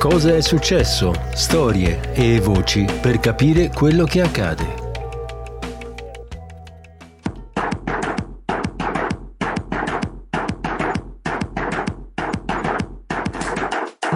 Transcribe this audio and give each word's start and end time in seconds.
Cosa 0.00 0.34
è 0.34 0.40
successo? 0.40 1.12
Storie 1.34 2.14
e 2.14 2.40
voci 2.40 2.86
per 3.02 3.20
capire 3.20 3.68
quello 3.68 4.04
che 4.04 4.22
accade. 4.22 4.79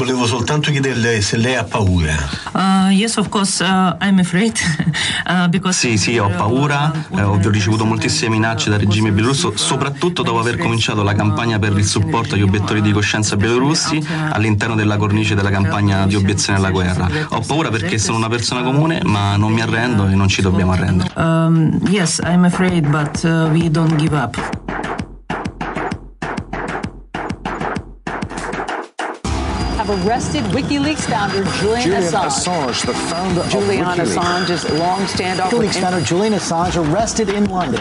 Volevo 0.05 0.27
soltanto 0.27 0.71
chiederle 0.71 1.23
se 1.23 1.39
lei 1.39 1.57
ha 1.57 1.65
paura. 1.65 2.15
Uh, 2.53 2.91
yes, 2.91 3.17
of 3.17 3.31
course, 3.31 3.65
uh, 3.65 3.97
I'm 4.03 4.19
afraid. 4.19 4.55
uh, 5.27 5.49
because 5.49 5.79
sì, 5.79 5.97
sì, 5.97 6.19
ho 6.19 6.29
paura. 6.29 6.93
Eh, 7.09 7.23
ho 7.23 7.39
ricevuto 7.49 7.87
moltissime 7.87 8.33
minacce 8.33 8.69
dal 8.69 8.81
regime 8.81 9.13
bielorusso, 9.13 9.57
soprattutto 9.57 10.23
dopo 10.23 10.39
aver 10.41 10.59
cominciato 10.59 11.03
la 11.03 11.15
campagna 11.15 11.59
per 11.59 11.73
il 11.79 11.87
supporto 11.87 12.35
agli 12.35 12.43
obiettori 12.43 12.83
di 12.83 12.93
coscienza 12.93 13.37
bielorussi 13.37 14.07
all'interno 14.29 14.75
della 14.75 14.99
cornice 14.99 15.35
della 15.35 15.49
campagna 15.49 16.07
di 16.07 16.17
obiezione 16.17 16.59
alla 16.59 16.71
guerra. 16.71 17.09
Ho 17.31 17.41
paura 17.41 17.71
perché 17.71 17.97
sono 17.97 18.19
una 18.19 18.29
persona 18.29 18.63
comune, 18.63 19.01
ma 19.05 19.37
non 19.37 19.53
mi 19.53 19.63
arrendo 19.63 20.07
e 20.07 20.15
non 20.15 20.29
ci 20.29 20.43
dobbiamo 20.43 20.73
arrendere. 20.73 21.13
Um, 21.17 21.81
yes, 21.89 22.21
I'm 22.23 22.45
afraid, 22.45 22.87
but 22.91 23.25
uh, 23.25 23.49
we 23.51 23.71
don't 23.71 23.97
give 23.97 24.15
up. 24.15 24.64
Have 29.85 30.07
arrested 30.07 30.43
WikiLeaks 30.45 31.07
founder 31.07 31.45
Julian, 31.61 31.83
Julian 31.83 32.03
Assange. 32.03 32.47
Assange, 32.47 32.87
the 32.87 32.95
founder 32.95 33.49
Julian 33.49 33.83
of 33.83 34.09
WikiLeaks. 34.09 34.17
Assange's 34.17 34.71
long 34.79 35.01
standoff 35.03 35.51
WikiLeaks 35.51 35.81
founder 35.81 36.01
Julian 36.01 36.33
Assange 36.33 36.93
arrested 36.93 37.29
in 37.29 37.45
London. 37.47 37.81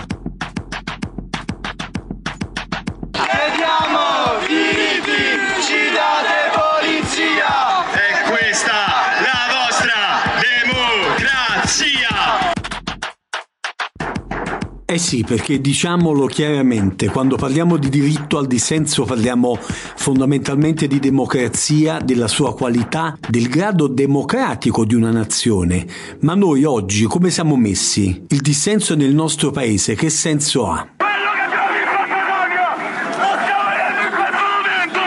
Eh 14.93 14.99
sì, 14.99 15.23
perché 15.23 15.59
diciamolo 15.59 16.27
chiaramente, 16.27 17.09
quando 17.09 17.35
parliamo 17.35 17.77
di 17.77 17.89
diritto 17.89 18.37
al 18.37 18.45
dissenso 18.45 19.05
parliamo 19.05 19.57
fondamentalmente 19.59 20.85
di 20.85 20.99
democrazia, 20.99 21.97
della 21.97 22.27
sua 22.27 22.53
qualità, 22.53 23.17
del 23.27 23.47
grado 23.47 23.87
democratico 23.87 24.85
di 24.85 24.93
una 24.93 25.09
nazione. 25.09 25.87
Ma 26.19 26.35
noi 26.35 26.63
oggi 26.63 27.05
come 27.05 27.31
siamo 27.31 27.55
messi? 27.55 28.25
Il 28.27 28.41
dissenso 28.41 28.95
nel 28.95 29.15
nostro 29.15 29.49
paese 29.49 29.95
che 29.95 30.11
senso 30.11 30.67
ha? 30.67 30.87
Quello 30.95 31.31
che 31.33 31.41
abbiamo 31.41 31.73
in 31.73 31.89
Macedonia 31.89 32.77
lo 33.17 33.33
stiamo 33.41 33.65
vedendo 33.73 34.03
in 34.05 34.13
questo 34.13 34.45
momento! 34.45 35.01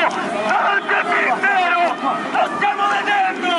Davanti 0.51 0.95
al 0.99 1.07
Ministero 1.15 1.79
lo 2.35 2.45
stiamo 2.57 2.83
vedendo 2.91 3.55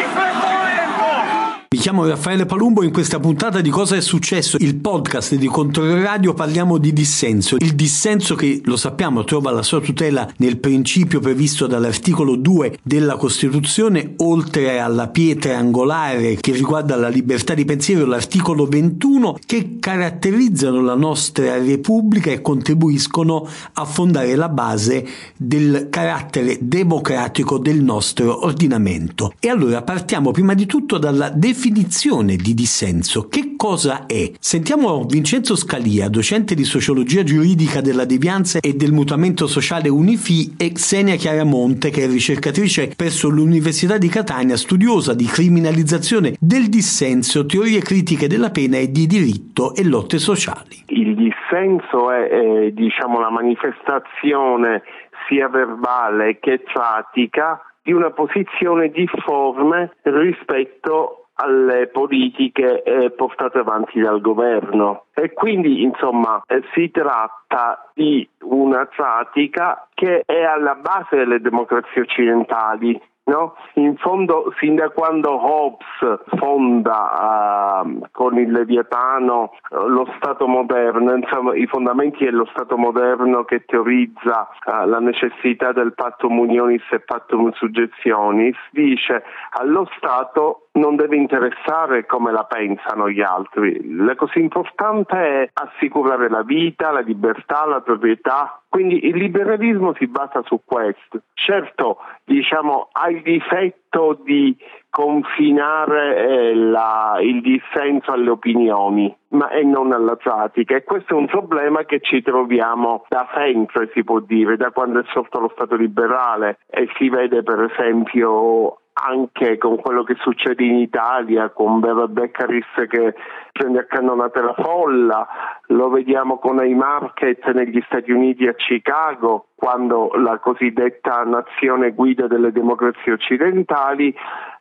in 0.00 0.08
questo 0.08 0.46
momento! 0.48 1.68
Raffaele 2.06 2.44
Palumbo 2.44 2.82
in 2.82 2.92
questa 2.92 3.18
puntata 3.18 3.60
di 3.60 3.70
Cosa 3.70 3.96
è 3.96 4.00
successo, 4.00 4.56
il 4.60 4.76
podcast 4.76 5.34
di 5.36 5.46
Controradio 5.46 6.34
parliamo 6.34 6.76
di 6.76 6.92
dissenso. 6.92 7.56
Il 7.58 7.74
dissenso 7.74 8.34
che, 8.34 8.60
lo 8.64 8.76
sappiamo, 8.76 9.24
trova 9.24 9.50
la 9.50 9.62
sua 9.62 9.80
tutela 9.80 10.30
nel 10.38 10.58
principio 10.58 11.20
previsto 11.20 11.66
dall'articolo 11.66 12.36
2 12.36 12.78
della 12.82 13.16
Costituzione, 13.16 14.14
oltre 14.18 14.80
alla 14.80 15.08
pietra 15.08 15.56
angolare 15.56 16.34
che 16.34 16.52
riguarda 16.52 16.96
la 16.96 17.08
libertà 17.08 17.54
di 17.54 17.64
pensiero, 17.64 18.04
l'articolo 18.04 18.66
21, 18.66 19.38
che 19.46 19.78
caratterizzano 19.80 20.82
la 20.82 20.94
nostra 20.94 21.56
Repubblica 21.56 22.30
e 22.30 22.42
contribuiscono 22.42 23.48
a 23.72 23.84
fondare 23.84 24.34
la 24.34 24.48
base 24.48 25.06
del 25.36 25.88
carattere 25.90 26.58
democratico 26.60 27.58
del 27.58 27.82
nostro 27.82 28.44
ordinamento. 28.44 29.32
E 29.40 29.48
allora 29.48 29.82
partiamo 29.82 30.30
prima 30.30 30.54
di 30.54 30.66
tutto 30.66 30.98
dalla 30.98 31.30
definizione 31.30 31.92
di 31.94 32.54
dissenso. 32.54 33.28
Che 33.28 33.54
cosa 33.56 34.06
è? 34.06 34.32
Sentiamo 34.40 35.04
Vincenzo 35.04 35.54
Scalia, 35.54 36.08
docente 36.08 36.56
di 36.56 36.64
sociologia 36.64 37.22
giuridica 37.22 37.80
della 37.80 38.04
devianza 38.04 38.58
e 38.58 38.74
del 38.74 38.92
mutamento 38.92 39.46
sociale 39.46 39.88
Unifi 39.88 40.56
e 40.58 40.72
Xenia 40.72 41.14
Chiaramonte, 41.14 41.90
che 41.90 42.02
è 42.02 42.06
ricercatrice 42.08 42.94
presso 42.96 43.28
l'Università 43.28 43.96
di 43.96 44.08
Catania, 44.08 44.56
studiosa 44.56 45.14
di 45.14 45.24
criminalizzazione 45.24 46.34
del 46.40 46.68
dissenso, 46.68 47.46
teorie 47.46 47.80
critiche 47.80 48.26
della 48.26 48.50
pena 48.50 48.76
e 48.76 48.90
di 48.90 49.06
diritto 49.06 49.72
e 49.76 49.84
lotte 49.84 50.18
sociali. 50.18 50.82
Il 50.86 51.14
dissenso 51.14 52.10
è, 52.10 52.28
è 52.28 52.70
diciamo, 52.72 53.20
la 53.20 53.30
manifestazione 53.30 54.82
sia 55.28 55.48
verbale 55.48 56.38
che 56.40 56.58
pratica 56.58 57.60
di 57.84 57.92
una 57.92 58.10
posizione 58.10 58.90
difforme 58.90 59.92
rispetto 60.02 61.23
alle 61.34 61.88
politiche 61.88 62.82
eh, 62.82 63.10
portate 63.10 63.58
avanti 63.58 64.00
dal 64.00 64.20
governo. 64.20 65.06
E 65.14 65.32
quindi 65.32 65.82
insomma 65.82 66.42
eh, 66.46 66.62
si 66.72 66.90
tratta 66.90 67.90
di 67.94 68.28
una 68.42 68.86
pratica 68.86 69.88
che 69.94 70.22
è 70.24 70.42
alla 70.42 70.74
base 70.74 71.16
delle 71.16 71.40
democrazie 71.40 72.02
occidentali 72.02 73.00
No? 73.26 73.54
In 73.74 73.96
fondo, 73.96 74.52
sin 74.58 74.74
da 74.74 74.90
quando 74.90 75.30
Hobbes 75.30 76.24
fonda 76.36 77.82
uh, 77.82 78.06
con 78.12 78.38
il 78.38 78.52
Leviatano 78.52 79.52
uh, 79.70 79.86
lo 79.86 80.06
Stato 80.16 80.46
moderno, 80.46 81.14
insomma, 81.14 81.54
i 81.54 81.66
fondamenti 81.66 82.24
dello 82.24 82.44
Stato 82.52 82.76
moderno 82.76 83.44
che 83.44 83.64
teorizza 83.64 84.48
uh, 84.66 84.86
la 84.86 85.00
necessità 85.00 85.72
del 85.72 85.94
pattum 85.94 86.38
unionis 86.38 86.82
e 86.90 87.00
pattum 87.00 87.50
suggezionis, 87.52 88.56
dice 88.72 89.22
allo 89.52 89.88
Stato 89.96 90.64
non 90.74 90.96
deve 90.96 91.16
interessare 91.16 92.04
come 92.06 92.32
la 92.32 92.44
pensano 92.44 93.08
gli 93.08 93.22
altri. 93.22 93.80
La 93.96 94.14
cosa 94.16 94.38
importante 94.38 95.16
è 95.16 95.50
assicurare 95.52 96.28
la 96.28 96.42
vita, 96.42 96.90
la 96.90 97.00
libertà, 97.00 97.64
la 97.66 97.80
proprietà. 97.80 98.60
Quindi 98.74 99.06
il 99.06 99.16
liberalismo 99.16 99.94
si 99.94 100.08
basa 100.08 100.42
su 100.42 100.60
questo. 100.64 101.20
Certo, 101.34 101.98
diciamo, 102.24 102.88
ha 102.90 103.08
il 103.08 103.22
difetto 103.22 104.18
di 104.24 104.56
confinare 104.90 106.16
eh, 106.16 106.54
la, 106.56 107.18
il 107.20 107.40
dissenso 107.40 108.10
alle 108.10 108.30
opinioni, 108.30 109.16
ma 109.28 109.48
e 109.50 109.62
non 109.62 109.92
alla 109.92 110.16
pratica. 110.16 110.74
E 110.74 110.82
questo 110.82 111.14
è 111.14 111.16
un 111.16 111.26
problema 111.26 111.84
che 111.84 112.00
ci 112.00 112.20
troviamo 112.20 113.04
da 113.08 113.28
sempre, 113.32 113.92
si 113.94 114.02
può 114.02 114.18
dire, 114.18 114.56
da 114.56 114.72
quando 114.72 114.98
è 114.98 115.04
sorto 115.12 115.38
lo 115.38 115.52
Stato 115.54 115.76
liberale 115.76 116.58
e 116.66 116.88
si 116.96 117.08
vede 117.08 117.44
per 117.44 117.70
esempio 117.70 118.78
anche 119.04 119.58
con 119.58 119.76
quello 119.76 120.02
che 120.02 120.14
succede 120.18 120.64
in 120.64 120.76
Italia, 120.76 121.50
con 121.50 121.78
Beva 121.80 122.08
Beccaris 122.08 122.64
che 122.88 123.14
prende 123.52 123.80
a 123.80 123.84
cannonate 123.84 124.40
la 124.40 124.54
folla, 124.54 125.28
lo 125.66 125.90
vediamo 125.90 126.38
con 126.38 126.58
Haymarket 126.58 127.46
negli 127.52 127.82
Stati 127.86 128.10
Uniti 128.10 128.46
a 128.46 128.54
Chicago, 128.54 129.48
quando 129.54 130.12
la 130.14 130.38
cosiddetta 130.38 131.22
nazione 131.24 131.92
guida 131.92 132.26
delle 132.26 132.50
democrazie 132.50 133.12
occidentali 133.12 134.14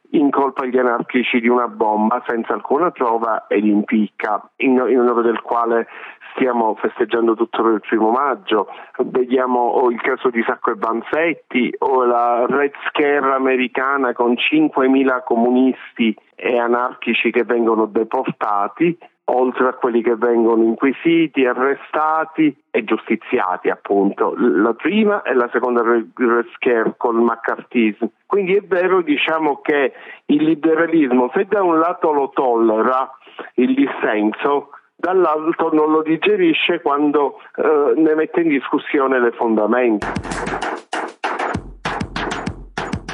incolpa 0.09 0.65
gli 0.65 0.77
anarchici 0.77 1.39
di 1.39 1.47
una 1.47 1.67
bomba 1.67 2.21
senza 2.27 2.53
alcuna 2.53 2.91
prova 2.91 3.47
e 3.47 3.59
li 3.59 3.69
impicca, 3.69 4.49
in, 4.57 4.71
in 4.89 4.99
onore 4.99 5.23
del 5.23 5.41
quale 5.41 5.87
stiamo 6.35 6.75
festeggiando 6.75 7.35
tutto 7.35 7.65
il 7.67 7.79
primo 7.81 8.11
maggio. 8.11 8.67
Vediamo 8.97 9.59
o 9.59 9.89
il 9.89 10.01
caso 10.01 10.29
di 10.29 10.43
Sacco 10.45 10.71
e 10.71 10.75
Vanzetti 10.75 11.73
o 11.79 12.03
la 12.03 12.45
Red 12.47 12.73
Scare 12.89 13.33
americana 13.33 14.13
con 14.13 14.33
5.000 14.33 15.23
comunisti 15.23 16.15
e 16.35 16.57
anarchici 16.57 17.31
che 17.31 17.43
vengono 17.43 17.85
deportati 17.85 18.97
oltre 19.25 19.67
a 19.69 19.73
quelli 19.73 20.01
che 20.01 20.15
vengono 20.15 20.63
inquisiti, 20.63 21.45
arrestati 21.45 22.55
e 22.69 22.83
giustiziati 22.83 23.69
appunto, 23.69 24.33
la 24.37 24.73
prima 24.73 25.21
e 25.21 25.33
la 25.33 25.49
seconda 25.51 25.81
Red 25.81 26.11
Scare 26.55 26.95
col 26.97 27.21
McCarthyismo. 27.21 28.11
Quindi 28.25 28.55
è 28.55 28.61
vero 28.61 29.01
diciamo 29.01 29.61
che 29.61 29.93
il 30.25 30.43
liberalismo 30.43 31.31
se 31.33 31.45
da 31.45 31.63
un 31.63 31.79
lato 31.79 32.11
lo 32.11 32.31
tollera 32.33 33.09
il 33.55 33.73
dissenso, 33.73 34.69
dall'altro 34.95 35.71
non 35.73 35.91
lo 35.91 36.01
digerisce 36.01 36.81
quando 36.81 37.39
eh, 37.55 37.93
ne 37.97 38.15
mette 38.15 38.41
in 38.41 38.49
discussione 38.49 39.19
le 39.19 39.31
fondamenta. 39.31 40.11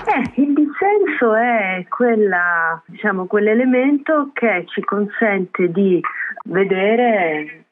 Eh, 0.09 0.41
il 0.41 0.53
dissenso 0.53 1.35
è 1.35 1.85
quella, 1.87 2.81
diciamo, 2.87 3.25
quell'elemento 3.27 4.31
che 4.33 4.65
ci 4.67 4.81
consente 4.81 5.71
di 5.71 6.01
vedere 6.45 7.65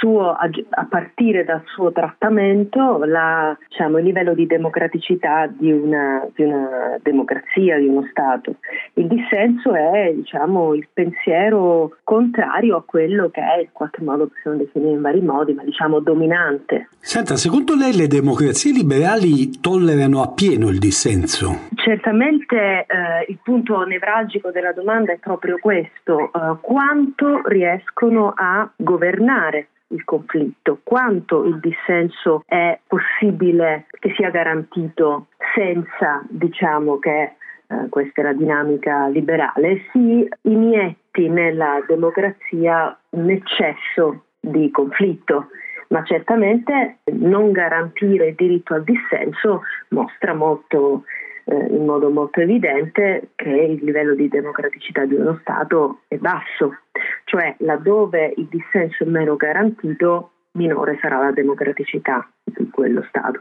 suo, 0.00 0.30
a 0.30 0.86
partire 0.88 1.44
dal 1.44 1.62
suo 1.66 1.92
trattamento 1.92 3.02
la, 3.04 3.56
diciamo, 3.68 3.98
il 3.98 4.04
livello 4.04 4.34
di 4.34 4.46
democraticità 4.46 5.46
di 5.46 5.70
una, 5.70 6.26
di 6.34 6.42
una, 6.42 6.98
democrazia, 7.02 7.78
di 7.78 7.86
uno 7.86 8.06
Stato. 8.10 8.56
Il 8.94 9.06
dissenso 9.06 9.74
è 9.74 10.12
diciamo, 10.14 10.74
il 10.74 10.86
pensiero 10.92 11.96
contrario 12.02 12.76
a 12.76 12.82
quello 12.84 13.30
che 13.30 13.40
è, 13.40 13.60
in 13.60 13.72
qualche 13.72 14.02
modo 14.02 14.26
possiamo 14.26 14.56
definire 14.56 14.92
in 14.92 15.00
vari 15.00 15.20
modi, 15.20 15.54
ma 15.54 15.62
diciamo 15.64 16.00
dominante. 16.00 16.88
Senta, 16.98 17.36
secondo 17.36 17.74
lei 17.74 17.96
le 17.96 18.06
democrazie 18.06 18.72
liberali 18.72 19.60
tollerano 19.60 20.22
appieno 20.22 20.68
il 20.68 20.78
dissenso? 20.78 21.68
Certamente 21.74 22.56
eh, 22.56 23.26
il 23.28 23.38
punto 23.42 23.84
nevralgico 23.84 24.50
della 24.50 24.72
domanda 24.72 25.12
è 25.12 25.18
proprio 25.18 25.58
questo, 25.58 26.30
eh, 26.32 26.56
quanto 26.60 27.42
riescono 27.44 28.32
a 28.34 28.68
governare 28.76 29.53
il 29.94 30.04
conflitto, 30.04 30.80
quanto 30.82 31.44
il 31.44 31.60
dissenso 31.60 32.42
è 32.46 32.78
possibile 32.86 33.86
che 34.00 34.12
sia 34.16 34.30
garantito 34.30 35.28
senza, 35.54 36.22
diciamo 36.28 36.98
che 36.98 37.36
eh, 37.66 37.88
questa 37.88 38.20
è 38.20 38.24
la 38.24 38.32
dinamica 38.32 39.06
liberale, 39.06 39.86
si 39.92 40.28
inietti 40.42 41.28
nella 41.28 41.82
democrazia 41.86 42.96
un 43.10 43.30
eccesso 43.30 44.24
di 44.40 44.70
conflitto 44.70 45.48
ma 45.88 46.02
certamente 46.02 46.98
non 47.12 47.52
garantire 47.52 48.28
il 48.28 48.34
diritto 48.34 48.74
al 48.74 48.82
dissenso 48.84 49.62
mostra 49.90 50.34
molto, 50.34 51.04
eh, 51.44 51.66
in 51.70 51.84
modo 51.84 52.10
molto 52.10 52.40
evidente 52.40 53.30
che 53.34 53.48
il 53.48 53.84
livello 53.84 54.14
di 54.14 54.28
democraticità 54.28 55.04
di 55.04 55.14
uno 55.14 55.38
Stato 55.40 56.00
è 56.08 56.16
basso, 56.16 56.78
cioè 57.24 57.54
laddove 57.58 58.32
il 58.36 58.46
dissenso 58.48 59.04
è 59.04 59.06
meno 59.06 59.36
garantito 59.36 60.30
minore 60.52 60.98
sarà 61.00 61.18
la 61.18 61.32
democraticità 61.32 62.28
di 62.44 62.68
quello 62.70 63.02
Stato. 63.08 63.40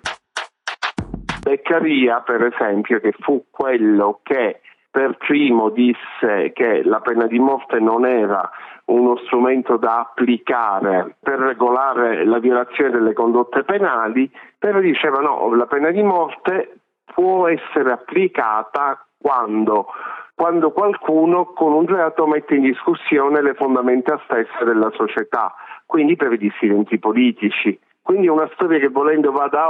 Beccaria, 1.44 2.22
per 2.22 2.46
esempio, 2.54 3.00
che 3.00 3.14
fu 3.20 3.46
quello 3.52 4.20
che 4.24 4.62
per 4.90 5.18
primo 5.18 5.70
disse 5.70 6.52
che 6.54 6.84
la 6.84 7.02
pena 7.02 7.26
di 7.26 7.40
morte 7.40 7.80
non 7.80 8.06
era 8.06 8.50
uno 8.86 9.18
strumento 9.26 9.78
da 9.78 10.00
applicare 10.00 11.16
per 11.20 11.40
regolare 11.40 12.24
la 12.26 12.40
violazione 12.40 12.92
delle 12.92 13.14
condotte 13.14 13.64
penali, 13.64 14.30
però 14.58 14.80
diceva 14.80 15.20
no, 15.20 15.54
la 15.56 15.66
pena 15.66 15.90
di 15.90 16.04
morte 16.04 16.82
può 17.13 17.48
essere 17.48 17.92
applicata 17.92 19.06
quando, 19.18 19.88
quando 20.36 20.71
qualcuno 20.71 21.45
con 21.54 21.74
un 21.74 21.86
reato 21.86 22.27
mette 22.27 22.56
in 22.56 22.63
discussione 22.63 23.42
le 23.42 23.54
fondamenta 23.54 24.19
stesse 24.25 24.63
della 24.65 24.92
società, 24.92 25.54
quindi 25.86 26.15
per 26.15 26.33
i 26.33 26.38
dissidenti 26.38 27.00
politici. 27.00 27.80
Quindi 28.01 28.27
è 28.27 28.31
una 28.31 28.50
storia 28.54 28.80
che 28.80 28.89
volendo 28.89 29.31
va 29.31 29.48
da 29.48 29.68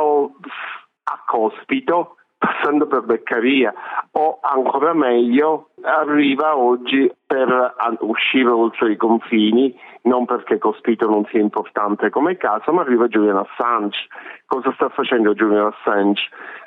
a 1.06 1.24
cospito 1.28 2.16
passando 2.44 2.88
per 2.88 3.04
Beccaria 3.04 3.74
o 4.12 4.40
ancora 4.42 4.94
meglio 4.94 5.70
arriva 5.82 6.58
oggi 6.58 7.10
per 7.26 7.74
uscire 8.02 8.50
oltre 8.50 8.92
i 8.92 8.98
confini, 8.98 9.74
non 10.04 10.26
perché 10.26 10.58
Cospito 10.58 11.08
non 11.08 11.26
sia 11.32 11.40
importante 11.40 12.10
come 12.10 12.36
caso, 12.36 12.74
ma 12.74 12.82
arriva 12.82 13.08
Julian 13.08 13.38
Assange. 13.38 13.98
Cosa 14.46 14.74
sta 14.74 14.90
facendo 14.90 15.34
Julian 15.34 15.68
Assange? 15.68 16.22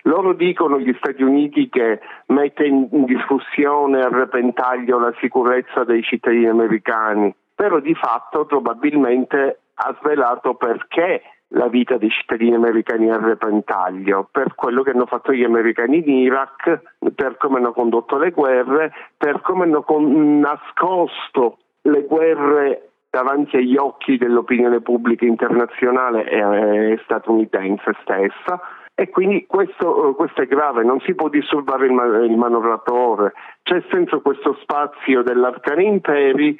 Loro 0.04 0.32
dicono 0.32 0.78
gli 0.78 0.94
Stati 0.98 1.22
Uniti 1.22 1.68
che 1.68 2.00
mette 2.28 2.64
in 2.64 3.04
discussione 3.04 4.00
a 4.00 4.08
repentaglio 4.08 4.98
la 4.98 5.12
sicurezza 5.20 5.84
dei 5.84 6.02
cittadini 6.02 6.46
americani, 6.46 7.34
però 7.54 7.80
di 7.80 7.94
fatto 7.94 8.46
probabilmente 8.46 9.60
ha 9.74 9.94
svelato 10.00 10.54
perché 10.54 11.20
la 11.48 11.68
vita 11.68 11.96
dei 11.96 12.10
cittadini 12.10 12.54
americani 12.54 13.10
a 13.10 13.18
repentaglio, 13.18 14.28
per 14.30 14.54
quello 14.54 14.82
che 14.82 14.90
hanno 14.90 15.06
fatto 15.06 15.32
gli 15.32 15.44
americani 15.44 15.98
in 15.98 16.18
Iraq, 16.18 16.80
per 17.14 17.36
come 17.36 17.58
hanno 17.58 17.72
condotto 17.72 18.16
le 18.18 18.30
guerre, 18.30 18.92
per 19.16 19.40
come 19.42 19.64
hanno 19.64 19.82
con- 19.82 20.38
nascosto 20.40 21.58
le 21.82 22.02
guerre 22.02 22.90
davanti 23.10 23.56
agli 23.56 23.76
occhi 23.76 24.18
dell'opinione 24.18 24.80
pubblica 24.80 25.24
internazionale 25.24 26.28
e 26.28 27.00
statunitense 27.04 27.92
stessa. 28.02 28.60
E 28.98 29.10
quindi 29.10 29.46
questo, 29.46 30.14
questo, 30.16 30.40
è 30.40 30.46
grave, 30.46 30.82
non 30.82 31.00
si 31.00 31.14
può 31.14 31.28
disturbare 31.28 31.84
il, 31.84 32.28
il 32.30 32.36
manovratore, 32.36 33.34
c'è 33.62 33.82
senso 33.90 34.22
questo 34.22 34.56
spazio 34.62 35.22
dell'arcane 35.22 35.82
imperi 35.82 36.58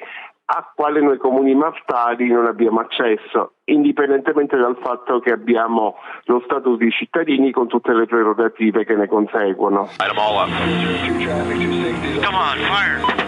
a 0.49 0.71
quale 0.73 1.01
noi 1.01 1.17
comuni 1.17 1.53
mortali 1.53 2.31
non 2.31 2.45
abbiamo 2.45 2.79
accesso, 2.79 3.55
indipendentemente 3.65 4.55
dal 4.55 4.77
fatto 4.81 5.19
che 5.19 5.31
abbiamo 5.31 5.95
lo 6.23 6.41
status 6.45 6.77
di 6.77 6.89
cittadini 6.89 7.51
con 7.51 7.67
tutte 7.67 7.93
le 7.93 8.05
prerogative 8.05 8.85
che 8.85 8.95
ne 8.95 9.07
conseguono. 9.07 9.89
Come 9.97 10.19
on, 12.37 12.57
fire! 12.69 13.27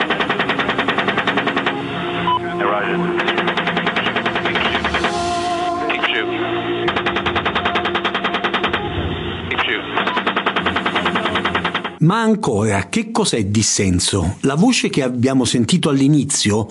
Ma 12.00 12.22
ancora, 12.22 12.88
che 12.88 13.12
cos'è 13.12 13.44
dissenso? 13.48 14.38
La 14.42 14.56
voce 14.56 14.88
che 14.90 15.04
abbiamo 15.04 15.44
sentito 15.44 15.90
all'inizio, 15.90 16.66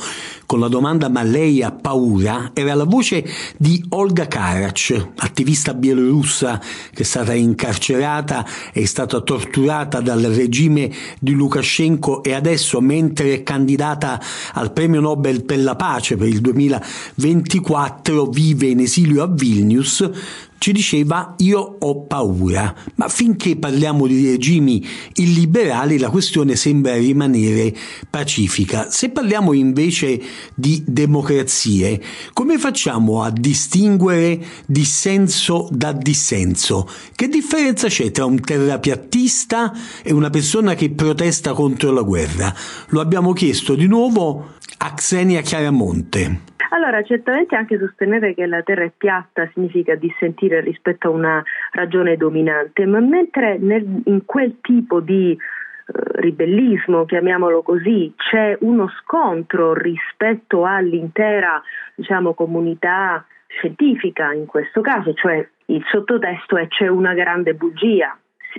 con 0.46 0.58
la 0.58 0.68
domanda 0.68 1.10
ma 1.10 1.22
lei 1.22 1.62
ha 1.62 1.70
paura, 1.70 2.52
era 2.54 2.72
la 2.72 2.84
voce 2.84 3.28
di 3.58 3.84
Olga 3.90 4.26
Karac, 4.26 5.10
attivista 5.16 5.74
bielorussa 5.74 6.58
che 6.94 7.02
è 7.02 7.04
stata 7.04 7.34
incarcerata, 7.34 8.46
è 8.72 8.86
stata 8.86 9.20
torturata 9.20 10.00
dal 10.00 10.22
regime 10.22 10.90
di 11.20 11.32
Lukashenko 11.32 12.22
e 12.22 12.32
adesso, 12.32 12.80
mentre 12.80 13.34
è 13.34 13.42
candidata 13.42 14.18
al 14.54 14.72
premio 14.72 15.02
Nobel 15.02 15.44
per 15.44 15.60
la 15.60 15.76
pace 15.76 16.16
per 16.16 16.28
il 16.28 16.40
2024, 16.40 18.24
vive 18.28 18.68
in 18.68 18.80
esilio 18.80 19.22
a 19.22 19.26
Vilnius, 19.26 20.10
ci 20.58 20.72
diceva 20.72 21.34
io 21.38 21.76
ho 21.78 22.02
paura, 22.02 22.74
ma 22.96 23.08
finché 23.08 23.56
parliamo 23.56 24.06
di 24.06 24.28
regimi 24.28 24.84
illiberali 25.14 25.98
la 25.98 26.10
questione 26.10 26.56
sembra 26.56 26.96
rimanere 26.96 27.74
pacifica. 28.08 28.90
Se 28.90 29.10
parliamo 29.10 29.52
invece 29.52 30.20
di 30.54 30.82
democrazie, 30.86 32.02
come 32.32 32.58
facciamo 32.58 33.22
a 33.22 33.30
distinguere 33.30 34.44
dissenso 34.66 35.68
da 35.70 35.92
dissenso? 35.92 36.88
Che 37.14 37.28
differenza 37.28 37.88
c'è 37.88 38.10
tra 38.10 38.24
un 38.24 38.40
terrapiattista 38.40 39.72
e 40.02 40.12
una 40.12 40.30
persona 40.30 40.74
che 40.74 40.90
protesta 40.90 41.52
contro 41.52 41.92
la 41.92 42.02
guerra? 42.02 42.54
Lo 42.88 43.00
abbiamo 43.00 43.32
chiesto 43.32 43.74
di 43.74 43.86
nuovo 43.86 44.54
a 44.78 44.94
Xenia 44.94 45.40
Chiaramonte. 45.40 46.57
Allora, 46.70 47.02
certamente 47.02 47.56
anche 47.56 47.78
sostenere 47.78 48.34
che 48.34 48.46
la 48.46 48.62
Terra 48.62 48.84
è 48.84 48.92
piatta 48.94 49.48
significa 49.54 49.94
dissentire 49.94 50.60
rispetto 50.60 51.08
a 51.08 51.12
una 51.12 51.42
ragione 51.72 52.16
dominante, 52.16 52.84
ma 52.84 53.00
mentre 53.00 53.56
nel, 53.58 54.02
in 54.04 54.24
quel 54.26 54.58
tipo 54.60 55.00
di 55.00 55.32
eh, 55.32 55.92
ribellismo, 56.20 57.06
chiamiamolo 57.06 57.62
così, 57.62 58.12
c'è 58.16 58.56
uno 58.60 58.88
scontro 59.02 59.72
rispetto 59.72 60.64
all'intera 60.66 61.62
diciamo, 61.94 62.34
comunità 62.34 63.24
scientifica 63.46 64.32
in 64.32 64.44
questo 64.44 64.82
caso, 64.82 65.14
cioè 65.14 65.46
il 65.66 65.82
sottotesto 65.90 66.58
è 66.58 66.68
c'è 66.68 66.86
una 66.88 67.14
grande 67.14 67.54
bugia, 67.54 68.16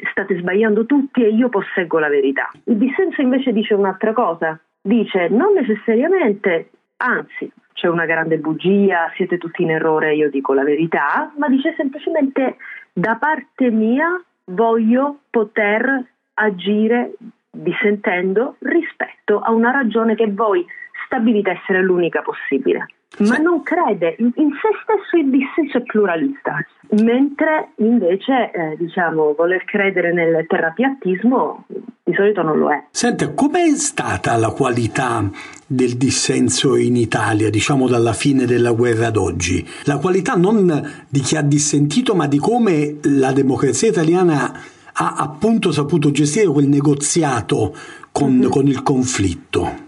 state 0.10 0.40
sbagliando 0.40 0.88
tutti 0.88 1.24
e 1.24 1.30
io 1.30 1.50
posseggo 1.50 2.00
la 2.00 2.10
verità. 2.10 2.50
Il 2.66 2.78
dissenso 2.78 3.22
invece 3.22 3.52
dice 3.54 3.76
un'altra 3.76 4.14
cosa, 4.14 4.60
dice 4.82 5.28
non 5.30 5.54
necessariamente, 5.54 6.72
anzi 6.98 7.52
c'è 7.80 7.88
una 7.88 8.06
grande 8.06 8.40
bugia, 8.40 9.10
siete 9.16 9.38
tutti 9.38 9.64
in 9.64 9.72
errore, 9.72 10.14
io 10.14 10.30
dico 10.30 10.54
la 10.54 10.64
verità, 10.64 11.32
ma 11.38 11.48
dice 11.48 11.74
semplicemente 11.78 12.58
da 12.92 13.16
parte 13.16 13.72
mia 13.72 14.22
voglio 14.46 15.20
poter 15.30 16.06
agire 16.34 17.14
dissentendo 17.50 18.58
rispetto 18.60 19.40
a 19.40 19.52
una 19.52 19.72
ragione 19.72 20.16
che 20.16 20.30
voi 20.30 20.66
stabilite 21.06 21.52
essere 21.52 21.82
l'unica 21.82 22.22
possibile 22.22 22.86
ma 23.20 23.38
non 23.38 23.64
crede 23.64 24.16
in, 24.20 24.32
in 24.36 24.50
se 24.52 24.70
stesso 24.84 25.18
il 25.18 25.30
dissenso 25.30 25.78
è 25.78 25.82
pluralista, 25.82 26.66
mentre 27.02 27.70
invece 27.78 28.52
eh, 28.52 28.76
diciamo 28.78 29.34
voler 29.34 29.64
credere 29.66 30.14
nel 30.14 30.46
terrapiattismo 30.48 31.66
di 32.10 32.16
solito 32.16 32.42
non 32.42 32.58
lo 32.58 32.72
è. 32.72 32.84
Senta, 32.92 33.32
com'è 33.34 33.70
stata 33.76 34.36
la 34.36 34.50
qualità 34.50 35.30
del 35.68 35.96
dissenso 35.96 36.76
in 36.76 36.96
Italia, 36.96 37.50
diciamo 37.50 37.88
dalla 37.88 38.14
fine 38.14 38.46
della 38.46 38.72
guerra 38.72 39.08
ad 39.08 39.18
oggi? 39.18 39.66
La 39.84 39.98
qualità 39.98 40.34
non 40.34 41.06
di 41.08 41.20
chi 41.20 41.36
ha 41.36 41.44
dissentito, 41.44 42.16
ma 42.16 42.28
di 42.28 42.40
come 42.40 42.98
la 43.04 43.32
democrazia 43.32 43.90
italiana 43.90 44.52
ha 44.92 45.16
appunto 45.18 45.72
saputo 45.72 46.12
gestire 46.12 46.48
quel 46.48 46.68
negoziato 46.68 47.76
con, 48.12 48.34
mm-hmm. 48.34 48.50
con 48.50 48.68
il 48.68 48.82
conflitto. 48.82 49.88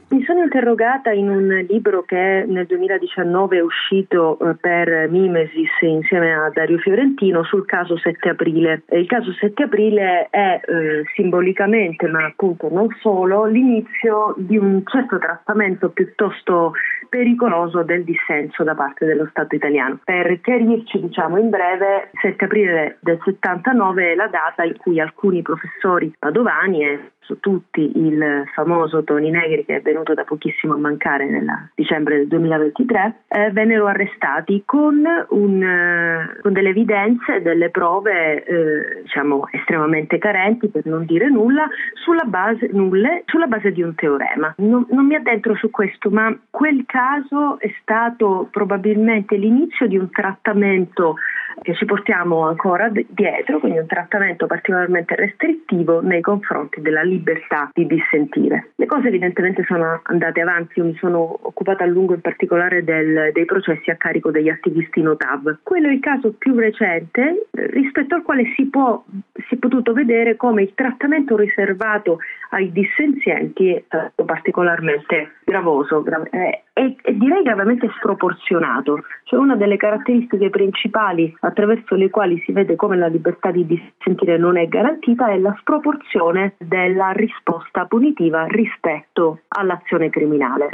Interrogata 0.54 1.12
in 1.12 1.30
un 1.30 1.66
libro 1.70 2.04
che 2.04 2.44
nel 2.46 2.66
2019 2.66 3.58
è 3.58 3.62
uscito 3.62 4.38
eh, 4.38 4.56
per 4.60 5.08
Mimesis 5.10 5.70
insieme 5.80 6.34
a 6.34 6.52
Dario 6.54 6.78
Fiorentino 6.80 7.42
sul 7.46 7.66
caso 7.66 7.98
7 7.98 8.28
aprile. 8.28 8.84
Il 8.90 9.08
caso 9.08 9.32
7 9.32 9.64
aprile 9.64 10.28
è 10.30 10.60
eh, 10.62 11.04
simbolicamente, 11.16 12.06
ma 12.10 12.26
appunto 12.26 12.68
non 12.70 12.90
solo, 13.00 13.46
l'inizio 13.46 14.36
di 14.36 14.58
un 14.58 14.84
certo 14.86 15.20
trattamento 15.20 15.90
piuttosto 15.92 16.74
pericoloso 17.08 17.84
del 17.84 18.04
dissenso 18.04 18.66
da 18.66 18.76
parte 18.76 19.06
dello 19.06 19.28
Stato 19.30 19.56
italiano. 19.56 20.00
Per 20.04 20.42
chiarirci, 20.42 21.00
diciamo 21.00 21.38
in 21.38 21.50
breve, 21.50 22.10
7 22.22 22.44
aprile 22.44 22.98
del 23.00 23.20
79 23.24 24.12
è 24.12 24.16
la 24.16 24.28
data 24.28 24.66
in 24.66 24.76
cui 24.76 25.00
alcuni 25.00 25.42
professori 25.42 26.14
padovani 26.20 26.84
e 26.84 27.12
su 27.20 27.40
tutti 27.40 27.92
il 27.96 28.44
famoso 28.54 29.04
Tony 29.04 29.30
Negri 29.30 29.64
che 29.64 29.78
è 29.78 29.82
venuto 29.82 30.14
da 30.14 30.24
pochissimo 30.24 30.40
a 30.50 30.78
mancare 30.78 31.30
nel 31.30 31.70
dicembre 31.76 32.18
del 32.18 32.28
2023, 32.28 33.16
eh, 33.28 33.52
vennero 33.52 33.88
arrestati 33.88 34.64
con, 34.66 35.04
un, 35.30 35.64
eh, 35.64 36.40
con, 36.42 36.54
delle 36.54 36.70
evidenze, 36.70 37.42
delle 37.42 37.70
prove 37.70 38.44
eh, 38.44 39.02
diciamo 39.04 39.48
estremamente 39.52 40.18
carenti 40.18 40.70
per 40.70 40.86
non 40.86 41.06
dire 41.06 41.30
nulla, 41.30 41.68
sulla 41.94 42.26
base, 42.26 42.70
nulle, 42.72 43.24
sulla 43.26 43.48
base 43.48 43.72
di 43.72 43.82
un 43.82 43.94
teorema. 43.96 44.54
Non, 44.58 44.86
non 44.90 45.06
mi 45.06 45.16
addentro 45.16 45.56
su 45.56 45.70
questo, 45.70 46.10
ma 46.10 46.36
quel 46.50 46.84
caso 46.86 47.60
è 47.60 47.72
stato 47.82 48.48
probabilmente 48.52 49.36
l'inizio 49.36 49.88
di 49.88 49.98
un 49.98 50.10
trattamento 50.10 51.16
che 51.62 51.76
ci 51.76 51.86
portiamo 51.86 52.48
ancora 52.48 52.90
dietro, 52.90 53.60
quindi 53.60 53.80
un 53.80 53.86
trattamento 53.86 54.48
particolarmente 54.48 55.16
restrittivo 55.16 56.02
nei 56.02 56.22
confronti 56.22 56.82
della 56.82 57.04
libertà 57.04 57.70
di 57.74 57.86
dissentire. 57.86 58.72
Le 58.76 58.86
cose 58.86 59.08
evidentemente 59.08 59.64
sono 59.68 60.00
andate 60.04 60.31
avanti, 60.40 60.80
io 60.80 60.86
mi 60.86 60.96
sono 60.96 61.40
occupata 61.42 61.84
a 61.84 61.88
lungo 61.88 62.14
in 62.14 62.22
particolare 62.22 62.84
del, 62.84 63.32
dei 63.34 63.46
processi 63.46 63.90
a 63.90 63.96
carico 63.96 64.32
degli 64.32 64.50
attivisti 64.50 65.02
Notav. 65.02 65.60
Quello 65.64 65.90
è 65.90 65.92
il 65.92 66.00
caso 66.00 66.34
più 66.38 66.56
recente 66.56 67.48
eh, 67.52 67.68
rispetto 67.68 68.16
al 68.16 68.22
quale 68.22 68.44
si, 68.56 68.68
può, 68.68 69.04
si 69.34 69.56
è 69.56 69.58
potuto 69.58 69.92
vedere 69.92 70.38
come 70.38 70.62
il 70.62 70.72
trattamento 70.74 71.36
riservato 71.36 72.20
ai 72.52 72.72
dissenzienti 72.72 73.74
è 73.74 73.84
stato 73.86 74.24
particolarmente 74.24 75.40
gravoso 75.44 76.04
eh, 76.32 76.64
e, 76.74 76.96
e 77.02 77.18
direi 77.18 77.44
gravemente 77.44 77.90
sproporzionato. 77.98 79.04
Cioè 79.24 79.40
una 79.40 79.56
delle 79.56 79.78
caratteristiche 79.78 80.50
principali 80.50 81.36
attraverso 81.42 81.96
le 81.96 82.10
quali 82.10 82.42
si 82.46 82.52
vede 82.52 82.76
come 82.76 82.98
la 82.98 83.08
libertà 83.08 83.52
di 83.52 83.66
dissentire 83.66 84.38
non 84.38 84.58
è 84.58 84.68
garantita 84.68 85.30
è 85.30 85.38
la 85.38 85.56
sproporzione 85.60 86.56
della 86.58 87.12
risposta 87.12 87.86
punitiva 87.86 88.46
rispetto 88.46 89.42
all'azione 89.50 90.10
criminale. 90.10 90.70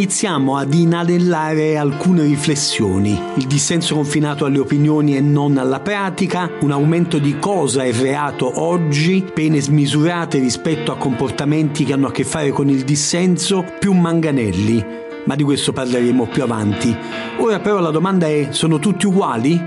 Iniziamo 0.00 0.56
ad 0.56 0.72
inanellare 0.72 1.76
alcune 1.76 2.22
riflessioni. 2.22 3.20
Il 3.34 3.46
dissenso 3.46 3.96
confinato 3.96 4.46
alle 4.46 4.58
opinioni 4.58 5.14
e 5.14 5.20
non 5.20 5.58
alla 5.58 5.80
pratica, 5.80 6.48
un 6.62 6.70
aumento 6.70 7.18
di 7.18 7.38
cosa 7.38 7.84
è 7.84 7.92
reato 7.92 8.62
oggi, 8.62 9.22
pene 9.34 9.60
smisurate 9.60 10.38
rispetto 10.38 10.90
a 10.90 10.96
comportamenti 10.96 11.84
che 11.84 11.92
hanno 11.92 12.06
a 12.06 12.12
che 12.12 12.24
fare 12.24 12.48
con 12.48 12.70
il 12.70 12.82
dissenso, 12.82 13.62
più 13.78 13.92
manganelli. 13.92 14.82
Ma 15.26 15.34
di 15.34 15.42
questo 15.42 15.74
parleremo 15.74 16.28
più 16.28 16.44
avanti. 16.44 16.96
Ora 17.36 17.60
però 17.60 17.78
la 17.80 17.90
domanda 17.90 18.26
è, 18.26 18.48
sono 18.52 18.78
tutti 18.78 19.04
uguali? 19.04 19.62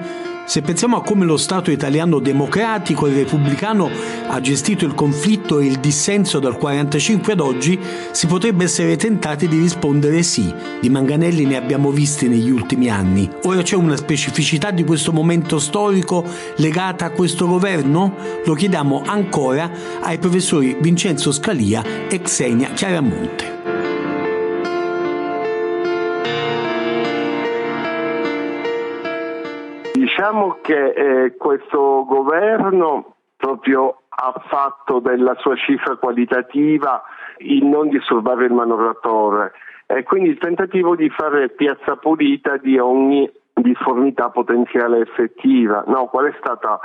Se 0.45 0.61
pensiamo 0.61 0.97
a 0.97 1.03
come 1.03 1.25
lo 1.25 1.37
Stato 1.37 1.71
italiano 1.71 2.19
democratico 2.19 3.07
e 3.07 3.13
repubblicano 3.13 3.89
ha 4.27 4.41
gestito 4.41 4.85
il 4.85 4.93
conflitto 4.93 5.59
e 5.59 5.65
il 5.65 5.79
dissenso 5.79 6.39
dal 6.39 6.57
1945 6.57 7.33
ad 7.33 7.39
oggi, 7.39 7.79
si 8.11 8.27
potrebbe 8.27 8.65
essere 8.65 8.97
tentati 8.97 9.47
di 9.47 9.57
rispondere 9.57 10.21
sì. 10.21 10.53
Di 10.81 10.89
manganelli 10.89 11.45
ne 11.45 11.55
abbiamo 11.55 11.91
visti 11.91 12.27
negli 12.27 12.49
ultimi 12.49 12.89
anni. 12.89 13.29
Ora 13.43 13.61
c'è 13.61 13.75
una 13.75 13.95
specificità 13.95 14.71
di 14.71 14.83
questo 14.83 15.13
momento 15.13 15.59
storico 15.59 16.25
legata 16.57 17.05
a 17.05 17.11
questo 17.11 17.47
governo? 17.47 18.13
Lo 18.43 18.53
chiediamo 18.53 19.03
ancora 19.05 19.71
ai 20.01 20.17
professori 20.17 20.75
Vincenzo 20.79 21.31
Scalia 21.31 22.07
e 22.09 22.21
Xenia 22.21 22.71
Chiaramonte. 22.73 23.72
Diciamo 30.23 30.59
che 30.61 30.93
eh, 30.93 31.35
questo 31.35 32.05
governo 32.07 33.15
proprio 33.35 34.03
ha 34.07 34.33
fatto 34.47 34.99
della 34.99 35.35
sua 35.39 35.53
cifra 35.57 35.97
qualitativa 35.97 37.03
il 37.39 37.65
non 37.65 37.89
disturbare 37.89 38.45
il 38.45 38.53
manoratore 38.53 39.51
e 39.85 40.03
quindi 40.03 40.29
il 40.29 40.37
tentativo 40.37 40.95
di 40.95 41.09
fare 41.09 41.49
piazza 41.49 41.97
pulita 41.97 42.55
di 42.55 42.79
ogni 42.79 43.29
difformità 43.53 44.29
potenziale 44.29 45.01
effettiva. 45.01 45.83
No, 45.87 46.05
qual 46.05 46.27
è 46.27 46.35
stata 46.39 46.79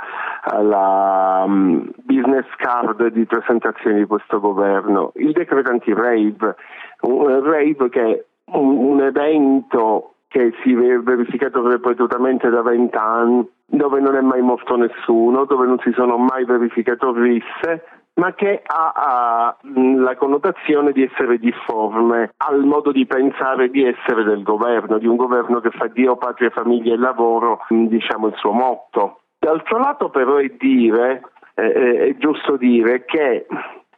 uh, 0.51 0.61
la 0.61 1.43
um, 1.45 1.89
business 2.03 2.45
card 2.57 3.07
di 3.07 3.25
presentazione 3.25 3.99
di 3.99 4.05
questo 4.05 4.41
governo? 4.41 5.13
Il 5.15 5.31
decreto 5.31 5.71
anti-rave, 5.71 6.57
un 7.03 7.41
rave 7.41 7.87
che 7.89 8.01
è 8.01 8.25
un, 8.57 8.75
un 8.75 9.01
evento 9.01 10.15
che 10.29 10.53
si 10.63 10.73
è 10.73 10.99
verificato 10.99 11.67
ripetutamente 11.67 12.49
da 12.49 12.61
vent'anni, 12.61 13.49
dove 13.65 13.99
non 13.99 14.15
è 14.15 14.21
mai 14.21 14.41
morto 14.41 14.75
nessuno, 14.77 15.45
dove 15.45 15.65
non 15.65 15.79
si 15.79 15.91
sono 15.93 16.17
mai 16.17 16.45
verificate 16.45 17.11
risse, 17.15 17.83
ma 18.13 18.33
che 18.33 18.61
ha, 18.63 18.91
ha, 18.95 19.57
la 19.63 20.15
connotazione 20.17 20.91
di 20.91 21.03
essere 21.03 21.39
difforme 21.39 22.33
al 22.37 22.63
modo 22.63 22.91
di 22.91 23.07
pensare 23.07 23.69
di 23.69 23.83
essere 23.83 24.23
del 24.23 24.43
governo, 24.43 24.99
di 24.99 25.07
un 25.07 25.15
governo 25.15 25.61
che 25.61 25.71
fa 25.71 25.87
Dio, 25.87 26.15
patria, 26.17 26.51
famiglia 26.51 26.93
e 26.93 26.97
lavoro, 26.97 27.65
diciamo 27.69 28.27
il 28.27 28.35
suo 28.35 28.51
motto. 28.51 29.21
D'altro 29.39 29.79
lato 29.79 30.09
però 30.09 30.35
è 30.35 30.53
dire, 30.59 31.23
eh, 31.55 32.09
è 32.09 32.15
giusto 32.17 32.55
dire 32.55 33.03
che 33.05 33.47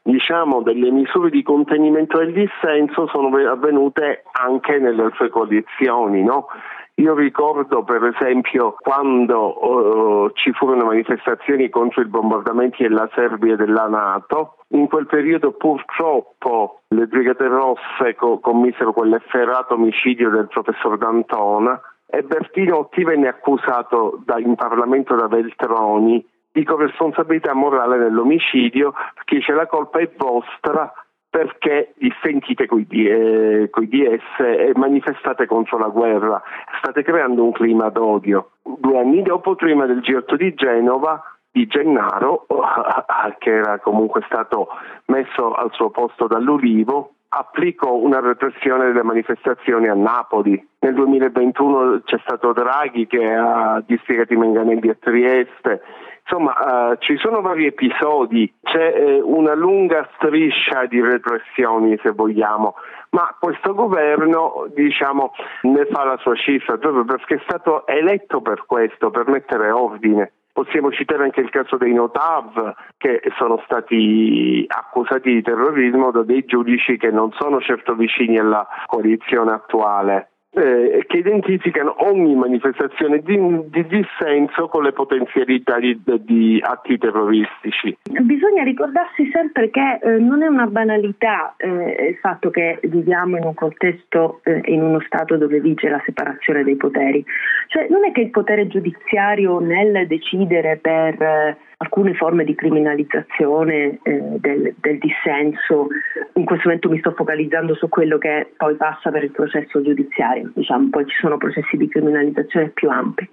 diciamo, 0.02 0.62
delle 0.62 0.92
misure 0.92 1.30
di 1.30 1.44
contenimento 1.44 2.18
del 2.18 2.34
dissenso 2.34 3.08
sono 3.08 3.36
avvenute 3.50 4.24
anche 4.32 4.80
nelle 4.80 5.04
altre 5.04 5.30
coalizioni. 5.30 6.24
No? 6.24 6.48
Io 6.96 7.16
ricordo 7.16 7.84
per 7.84 8.04
esempio 8.04 8.76
quando 8.78 10.26
uh, 10.26 10.32
ci 10.34 10.52
furono 10.52 10.86
manifestazioni 10.86 11.70
contro 11.70 12.02
i 12.02 12.08
bombardamenti 12.08 12.84
della 12.84 13.10
Serbia 13.16 13.54
e 13.54 13.56
della 13.58 13.88
Nato, 13.88 14.58
in 14.70 14.88
quel 14.88 15.08
periodo 15.08 15.52
purtroppo 15.52 16.82
le 16.90 17.08
Brigate 17.08 17.48
Rosse 17.48 18.16
co- 18.16 18.40
commisero 18.40 18.94
quell'efferato 18.94 19.76
omicidio 19.76 20.30
del 20.30 20.48
professor 20.48 20.98
D'Antona 20.98 21.80
e 22.06 22.24
Bertinotti 22.24 23.04
venne 23.04 23.30
accusato 23.30 24.22
da, 24.26 24.38
in 24.38 24.56
Parlamento 24.56 25.16
da 25.16 25.28
Veltroni 25.28 26.24
di 26.52 26.64
corresponsabilità 26.64 27.54
morale 27.54 27.98
nell'omicidio, 27.98 28.94
chi 29.26 29.40
c'è 29.40 29.54
la 29.54 29.68
colpa 29.68 30.00
è 30.00 30.10
vostra 30.16 30.92
perché 31.32 31.94
dissentite 31.96 32.66
coi, 32.66 32.86
eh, 32.90 33.70
coi 33.72 33.88
DS 33.88 34.40
e 34.40 34.74
manifestate 34.76 35.46
contro 35.46 35.78
la 35.78 35.88
guerra, 35.88 36.42
state 36.80 37.04
creando 37.04 37.46
un 37.46 37.54
clima 37.54 37.88
d'odio. 37.88 38.52
Due 38.62 39.00
anni 39.00 39.22
dopo, 39.22 39.56
prima 39.56 39.86
del 39.86 40.00
G8 40.00 40.36
di 40.36 40.54
Genova, 40.54 41.24
di 41.50 41.68
Gennaro, 41.68 42.48
che 43.40 43.50
era 43.50 43.80
comunque 43.80 44.24
stato 44.26 44.68
messo 45.06 45.54
al 45.54 45.72
suo 45.72 45.90
posto 45.90 46.28
dall'Ulivo, 46.28 47.14
applicò 47.30 47.96
una 47.96 48.20
repressione 48.20 48.88
delle 48.88 49.04
manifestazioni 49.04 49.88
a 49.88 49.94
Napoli. 49.94 50.68
Nel 50.80 50.96
2021 50.96 52.02
c'è 52.04 52.20
stato 52.26 52.52
Draghi 52.52 53.08
che 53.08 53.34
ha 53.34 53.82
dispiegato 53.86 54.34
i 54.34 54.38
manganelli 54.38 54.90
a 54.90 54.98
Trieste 55.00 55.82
Insomma, 56.24 56.54
uh, 56.92 56.96
ci 57.00 57.18
sono 57.18 57.42
vari 57.42 57.66
episodi, 57.66 58.54
c'è 58.64 58.94
eh, 58.96 59.22
una 59.22 59.54
lunga 59.54 60.08
striscia 60.16 60.86
di 60.86 61.02
repressioni, 61.02 62.00
se 62.02 62.12
vogliamo, 62.12 62.76
ma 63.12 63.36
questo 63.38 63.74
governo 63.74 64.68
diciamo, 64.74 65.34
ne 65.64 65.86
fa 65.92 66.06
la 66.06 66.18
sua 66.18 66.36
cifra 66.36 66.78
proprio 66.78 67.04
perché 67.04 67.36
è 67.36 67.42
stato 67.44 67.86
eletto 67.86 68.42
per 68.42 68.66
questo, 68.66 69.10
per 69.10 69.28
mettere 69.28 69.72
ordine. 69.72 70.32
Possiamo 70.54 70.92
citare 70.92 71.24
anche 71.24 71.40
il 71.40 71.50
caso 71.50 71.78
dei 71.78 71.94
Notav 71.94 72.74
che 72.98 73.22
sono 73.38 73.62
stati 73.66 74.66
accusati 74.68 75.34
di 75.34 75.42
terrorismo 75.42 76.12
da 76.12 76.24
dei 76.24 76.44
giudici 76.46 76.98
che 76.98 77.10
non 77.10 77.32
sono 77.40 77.62
certo 77.62 77.96
vicini 77.96 78.38
alla 78.38 78.68
coalizione 78.86 79.52
attuale. 79.52 80.31
Eh, 80.54 81.06
che 81.08 81.18
identificano 81.18 81.96
ogni 82.00 82.36
manifestazione 82.36 83.20
di, 83.20 83.38
di, 83.70 83.86
dissenso 83.88 84.68
con 84.68 84.84
le 84.84 84.92
potenzialità 84.92 85.80
di, 85.80 86.00
di, 86.04 86.60
atti 86.62 86.98
terroristici. 86.98 87.98
Bisogna 88.04 88.64
ricordarsi 88.64 89.30
sempre 89.32 89.70
che 89.70 90.00
eh, 90.02 90.18
non 90.18 90.44
è 90.44 90.48
una 90.48 90.68
banalità 90.68 91.56
eh, 91.58 92.10
il 92.10 92.18
fatto 92.18 92.50
che 92.50 92.80
viviamo 92.84 93.38
in 93.38 93.46
un 93.46 93.54
contesto, 93.54 94.42
eh, 94.44 94.62
in 94.66 94.82
uno 94.82 95.00
Stato 95.02 95.38
dove 95.38 95.62
vige 95.62 95.90
la 95.90 96.02
separazione 96.06 96.64
dei 96.64 96.76
poteri. 96.76 97.24
Cioè 97.68 97.88
non 97.90 98.04
è 98.04 98.12
che 98.12 98.22
il 98.22 98.30
potere 98.30 98.68
giudiziario 98.68 99.60
nel 99.60 100.06
decidere 100.08 100.78
per 100.78 101.22
eh, 101.22 101.58
alcune 101.82 102.14
forme 102.14 102.44
di 102.44 102.54
criminalizzazione 102.54 104.00
eh, 104.04 104.22
del, 104.38 104.76
del, 104.80 104.98
dissenso. 105.00 105.88
In 106.36 106.46
questo 106.46 106.68
momento 106.68 106.90
mi 106.90 107.00
sto 107.00 107.12
focalizzando 107.12 107.74
su 107.74 107.90
quello 107.90 108.18
che 108.18 108.52
poi 108.56 108.76
passa 108.76 109.10
per 109.10 109.24
il 109.24 109.32
processo 109.32 109.82
giudiziario, 109.82 110.52
diciamo, 110.54 110.90
poi 110.90 111.08
ci 111.08 111.16
sono 111.20 111.38
processi 111.38 111.78
di 111.78 111.88
criminalizzazione 111.88 112.70
più 112.70 112.90
ampi. 112.90 113.28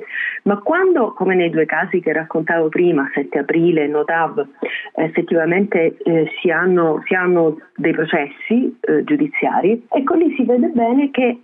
Ma 0.44 0.58
quando, 0.58 1.12
come 1.12 1.34
nei 1.34 1.50
due 1.50 1.66
casi 1.66 2.00
che 2.00 2.12
raccontavo 2.12 2.68
prima, 2.68 3.10
7 3.12 3.38
aprile 3.38 3.84
e 3.84 3.86
Notav, 3.86 4.46
effettivamente 4.94 5.96
eh, 6.02 6.30
si, 6.40 6.50
hanno, 6.50 7.02
si, 7.04 7.14
hanno, 7.14 7.58
dei 7.76 7.92
processi 7.92 8.76
eh, 8.80 9.04
giudiziari, 9.04 9.86
ecco 9.90 10.14
lì 10.14 10.34
si 10.36 10.44
vede 10.44 10.68
bene 10.68 11.10
che 11.10 11.42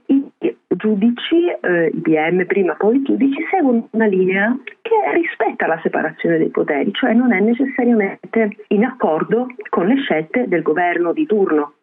giudici, 0.77 1.49
eh, 1.61 1.87
i 1.87 2.01
PM 2.01 2.45
prima 2.47 2.75
poi 2.75 2.97
i 2.97 3.03
giudici, 3.03 3.45
seguono 3.51 3.89
una 3.93 4.07
linea 4.07 4.57
che 4.83 4.95
rispetta 5.13 5.67
la 5.67 5.81
separazione 5.83 6.39
dei 6.39 6.51
poteri, 6.51 6.93
cioè 6.93 7.13
non 7.13 7.33
è 7.33 7.41
necessariamente 7.41 8.57
in 8.69 8.85
accordo 8.85 9.47
con 9.69 9.87
le 9.87 9.97
scelte 9.97 10.47
del 10.49 10.63
governo 10.63 11.13
di 11.13 11.27
turno. 11.27 11.75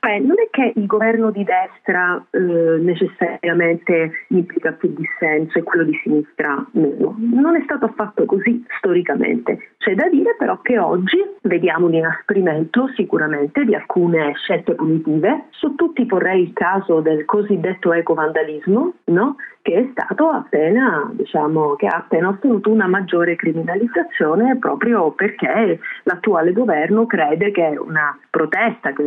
Cioè, 0.00 0.18
non 0.20 0.36
è 0.38 0.48
che 0.50 0.72
il 0.74 0.86
governo 0.86 1.30
di 1.30 1.44
destra 1.44 2.24
eh, 2.30 2.38
necessariamente 2.38 4.24
implica 4.28 4.72
più 4.72 4.94
dissenso 4.94 5.58
e 5.58 5.62
quello 5.62 5.84
di 5.84 5.98
sinistra 6.02 6.64
meno. 6.72 7.14
Non 7.18 7.56
è 7.56 7.62
stato 7.64 7.84
affatto 7.84 8.24
così 8.24 8.64
storicamente. 8.78 9.72
C'è 9.78 9.94
da 9.94 10.08
dire 10.08 10.34
però 10.38 10.60
che 10.62 10.78
oggi 10.78 11.18
vediamo 11.42 11.86
un 11.86 11.94
inasprimento 11.94 12.90
sicuramente 12.96 13.64
di 13.64 13.74
alcune 13.74 14.32
scelte 14.36 14.74
punitive. 14.74 15.44
Su 15.50 15.74
tutti 15.74 16.06
porrei 16.06 16.42
il 16.42 16.52
caso 16.54 17.00
del 17.00 17.24
cosiddetto 17.24 17.92
ecovandalismo, 17.92 18.94
no? 19.04 19.36
che 19.62 19.74
è 19.74 19.88
stato 19.90 20.28
appena, 20.28 21.10
diciamo, 21.12 21.74
che 21.74 21.86
ha 21.86 21.96
appena 21.96 22.28
ottenuto 22.28 22.70
una 22.70 22.86
maggiore 22.86 23.36
criminalizzazione 23.36 24.56
proprio 24.56 25.10
perché 25.10 25.78
l'attuale 26.04 26.52
governo 26.52 27.04
crede 27.04 27.50
che 27.50 27.76
una 27.78 28.18
protesta, 28.30 28.92
che 28.92 29.02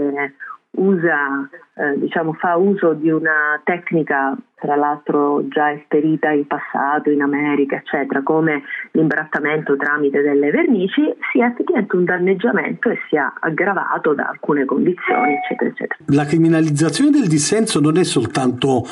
usa, 0.71 1.49
eh, 1.75 1.99
diciamo, 1.99 2.33
fa 2.33 2.55
uso 2.55 2.93
di 2.93 3.09
una 3.09 3.59
tecnica 3.63 4.35
tra 4.61 4.75
l'altro 4.75 5.47
già 5.47 5.71
esperita 5.71 6.29
in 6.29 6.45
passato 6.45 7.09
in 7.09 7.21
America, 7.21 7.77
eccetera, 7.77 8.21
come 8.21 8.61
l'imbrattamento 8.91 9.75
tramite 9.75 10.21
delle 10.21 10.51
vernici, 10.51 11.01
sia 11.31 11.47
effettivamente 11.47 11.95
un 11.95 12.05
danneggiamento 12.05 12.89
e 12.89 12.99
sia 13.09 13.33
aggravato 13.39 14.13
da 14.13 14.27
alcune 14.27 14.65
condizioni, 14.65 15.33
eccetera, 15.33 15.69
eccetera. 15.71 16.03
La 16.07 16.25
criminalizzazione 16.25 17.09
del 17.09 17.27
dissenso 17.27 17.79
non 17.79 17.97
è 17.97 18.03
soltanto 18.03 18.83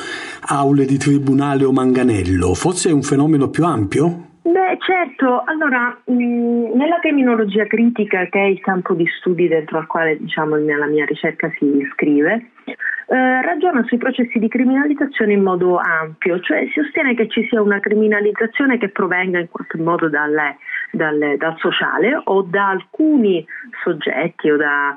aule 0.48 0.84
di 0.86 0.98
tribunale 0.98 1.64
o 1.64 1.72
manganello, 1.72 2.52
forse 2.54 2.90
è 2.90 2.92
un 2.92 3.02
fenomeno 3.02 3.48
più 3.48 3.64
ampio? 3.64 4.29
Beh, 4.42 4.78
certo, 4.80 5.42
allora 5.44 5.96
mh, 6.04 6.12
mm, 6.12 6.72
nella 6.74 6.98
criminologia 7.00 7.66
critica, 7.66 8.24
che 8.26 8.40
è 8.40 8.46
il 8.46 8.60
campo 8.60 8.94
di 8.94 9.06
studi 9.18 9.48
dentro 9.48 9.78
al 9.78 9.86
quale 9.86 10.16
diciamo, 10.18 10.56
la 10.56 10.86
mia 10.86 11.04
ricerca 11.04 11.50
si 11.58 11.66
iscrive, 11.76 12.50
eh, 12.64 13.42
ragiona 13.42 13.82
sui 13.84 13.98
processi 13.98 14.38
di 14.38 14.48
criminalizzazione 14.48 15.34
in 15.34 15.42
modo 15.42 15.76
ampio, 15.76 16.40
cioè 16.40 16.64
si 16.72 16.80
sostiene 16.80 17.14
che 17.14 17.28
ci 17.28 17.46
sia 17.48 17.60
una 17.60 17.80
criminalizzazione 17.80 18.78
che 18.78 18.88
provenga 18.88 19.40
in 19.40 19.48
qualche 19.50 19.76
modo 19.76 20.08
dalle, 20.08 20.56
dalle, 20.92 21.36
dal 21.36 21.56
sociale 21.58 22.18
o 22.24 22.40
da 22.42 22.68
alcuni 22.68 23.44
soggetti 23.82 24.48
o 24.48 24.56
da 24.56 24.96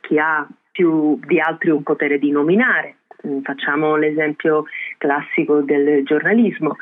chi 0.00 0.18
ha 0.18 0.46
più 0.70 1.18
di 1.24 1.40
altri 1.40 1.70
un 1.70 1.82
potere 1.82 2.18
di 2.18 2.30
nominare. 2.30 2.96
Mm, 3.26 3.40
facciamo 3.40 3.96
l'esempio 3.96 4.64
classico 4.98 5.60
del 5.60 6.04
giornalismo. 6.04 6.76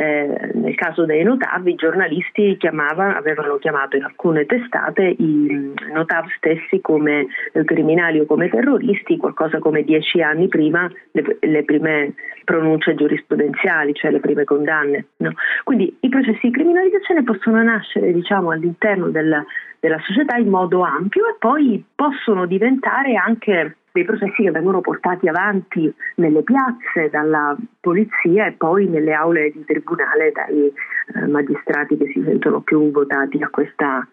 Eh, 0.00 0.52
nel 0.54 0.76
caso 0.76 1.04
dei 1.04 1.24
Notav 1.24 1.66
i 1.66 1.74
giornalisti 1.74 2.56
avevano 2.60 3.56
chiamato 3.56 3.96
in 3.96 4.04
alcune 4.04 4.46
testate 4.46 5.02
i 5.18 5.74
Notav 5.92 6.26
stessi 6.36 6.80
come 6.80 7.26
eh, 7.52 7.64
criminali 7.64 8.20
o 8.20 8.24
come 8.24 8.48
terroristi 8.48 9.16
qualcosa 9.16 9.58
come 9.58 9.82
dieci 9.82 10.22
anni 10.22 10.46
prima 10.46 10.88
le, 11.10 11.38
le 11.40 11.64
prime 11.64 12.14
pronunce 12.44 12.94
giurisprudenziali, 12.94 13.92
cioè 13.92 14.12
le 14.12 14.20
prime 14.20 14.44
condanne. 14.44 15.06
No? 15.16 15.32
Quindi 15.64 15.96
i 15.98 16.08
processi 16.08 16.46
di 16.46 16.52
criminalizzazione 16.52 17.24
possono 17.24 17.60
nascere 17.60 18.12
diciamo, 18.12 18.52
all'interno 18.52 19.08
della, 19.08 19.44
della 19.80 19.98
società 20.06 20.36
in 20.36 20.48
modo 20.48 20.82
ampio 20.82 21.26
e 21.26 21.34
poi 21.40 21.84
possono 21.92 22.46
diventare 22.46 23.16
anche 23.16 23.78
dei 23.92 24.04
processi 24.04 24.42
che 24.42 24.50
vengono 24.50 24.80
portati 24.80 25.28
avanti 25.28 25.92
nelle 26.16 26.42
piazze 26.42 27.10
dalla 27.10 27.56
polizia 27.80 28.46
e 28.46 28.52
poi 28.52 28.86
nelle 28.86 29.12
aule 29.12 29.50
di 29.50 29.64
tribunale 29.64 30.32
dai 30.32 30.72
eh, 31.14 31.26
magistrati 31.26 31.96
che 31.96 32.06
si 32.12 32.22
sentono 32.24 32.60
più 32.60 32.90
votati 32.90 33.42
a 33.42 33.48
questa 33.48 34.06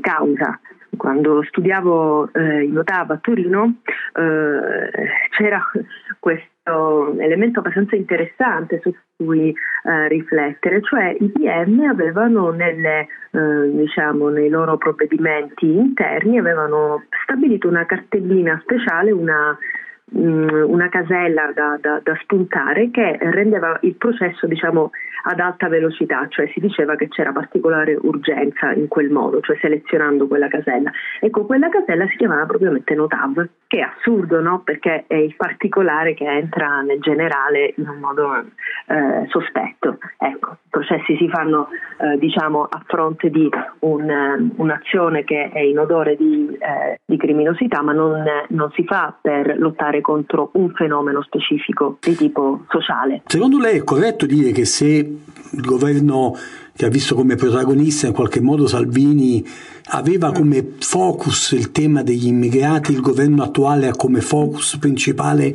causa. 0.00 0.58
Quando 0.96 1.42
studiavo 1.42 2.32
eh, 2.32 2.64
in 2.64 2.76
Ottava 2.76 3.14
a 3.14 3.18
Torino 3.18 3.80
eh, 4.14 4.90
c'era 5.30 5.60
questo 6.18 7.18
elemento 7.18 7.60
abbastanza 7.60 7.94
interessante 7.94 8.80
su 8.82 8.94
cui 9.16 9.50
eh, 9.50 10.08
riflettere, 10.08 10.80
cioè 10.82 11.14
i 11.18 11.28
PM 11.28 11.80
avevano 11.88 12.50
nelle, 12.50 13.06
eh, 13.30 13.70
diciamo, 13.70 14.28
nei 14.28 14.48
loro 14.48 14.76
provvedimenti 14.78 15.66
interni 15.66 16.38
stabilito 17.24 17.68
una 17.68 17.84
cartellina 17.84 18.58
speciale, 18.62 19.10
una 19.10 19.56
Mm, 20.12 20.70
una 20.70 20.90
casella 20.90 21.50
da, 21.54 21.78
da, 21.80 21.98
da, 22.02 22.14
spuntare 22.22 22.90
che 22.90 23.16
rendeva 23.20 23.78
il 23.80 23.94
processo 23.94 24.46
diciamo, 24.46 24.90
ad 25.24 25.40
alta 25.40 25.68
velocità, 25.68 26.26
cioè 26.28 26.46
si 26.52 26.60
diceva 26.60 26.94
che 26.94 27.08
c'era 27.08 27.32
particolare 27.32 27.96
urgenza 28.02 28.72
in 28.72 28.88
quel 28.88 29.08
modo, 29.08 29.40
cioè 29.40 29.56
selezionando 29.60 30.26
quella 30.26 30.48
casella. 30.48 30.90
Ecco, 31.20 31.46
quella 31.46 31.70
casella 31.70 32.06
si 32.08 32.16
chiamava 32.16 32.44
propriamente 32.44 32.94
Notav, 32.94 33.48
che 33.66 33.78
è 33.78 33.80
assurdo, 33.80 34.40
no? 34.40 34.60
Perché 34.62 35.04
è 35.06 35.14
il 35.14 35.34
particolare 35.36 36.12
che 36.12 36.26
entra 36.26 36.82
nel 36.82 37.00
generale 37.00 37.72
in 37.76 37.88
un 37.88 37.98
modo 37.98 38.44
eh, 38.86 39.26
sospetto. 39.28 39.98
Ecco, 40.18 40.50
i 40.50 40.68
processi 40.68 41.16
si 41.16 41.28
fanno 41.30 41.68
eh, 41.98 42.18
diciamo, 42.18 42.64
a 42.64 42.82
fronte 42.86 43.30
di 43.30 43.48
un, 43.80 44.52
un'azione 44.56 45.24
che 45.24 45.48
è 45.48 45.60
in 45.60 45.78
odore 45.78 46.16
di, 46.16 46.56
eh, 46.60 47.00
di 47.04 47.16
criminosità, 47.16 47.80
ma 47.80 47.92
non, 47.92 48.22
non 48.48 48.70
si 48.72 48.84
fa 48.84 49.16
per 49.18 49.58
lottare 49.58 49.93
lottare 49.94 50.00
contro 50.00 50.50
un 50.54 50.72
fenomeno 50.74 51.22
specifico 51.22 51.98
di 52.00 52.16
tipo 52.16 52.64
sociale. 52.68 53.22
Secondo 53.26 53.58
lei 53.58 53.78
è 53.78 53.84
corretto 53.84 54.26
dire 54.26 54.50
che 54.52 54.64
se 54.64 54.86
il 54.86 55.60
governo 55.60 56.34
che 56.76 56.86
ha 56.86 56.88
visto 56.88 57.14
come 57.14 57.36
protagonista 57.36 58.08
in 58.08 58.12
qualche 58.12 58.40
modo 58.40 58.66
Salvini 58.66 59.44
aveva 59.90 60.32
come 60.32 60.74
focus 60.80 61.52
il 61.52 61.70
tema 61.70 62.02
degli 62.02 62.26
immigrati, 62.26 62.92
il 62.92 63.00
governo 63.00 63.44
attuale 63.44 63.86
ha 63.86 63.94
come 63.94 64.20
focus 64.20 64.78
principale 64.78 65.54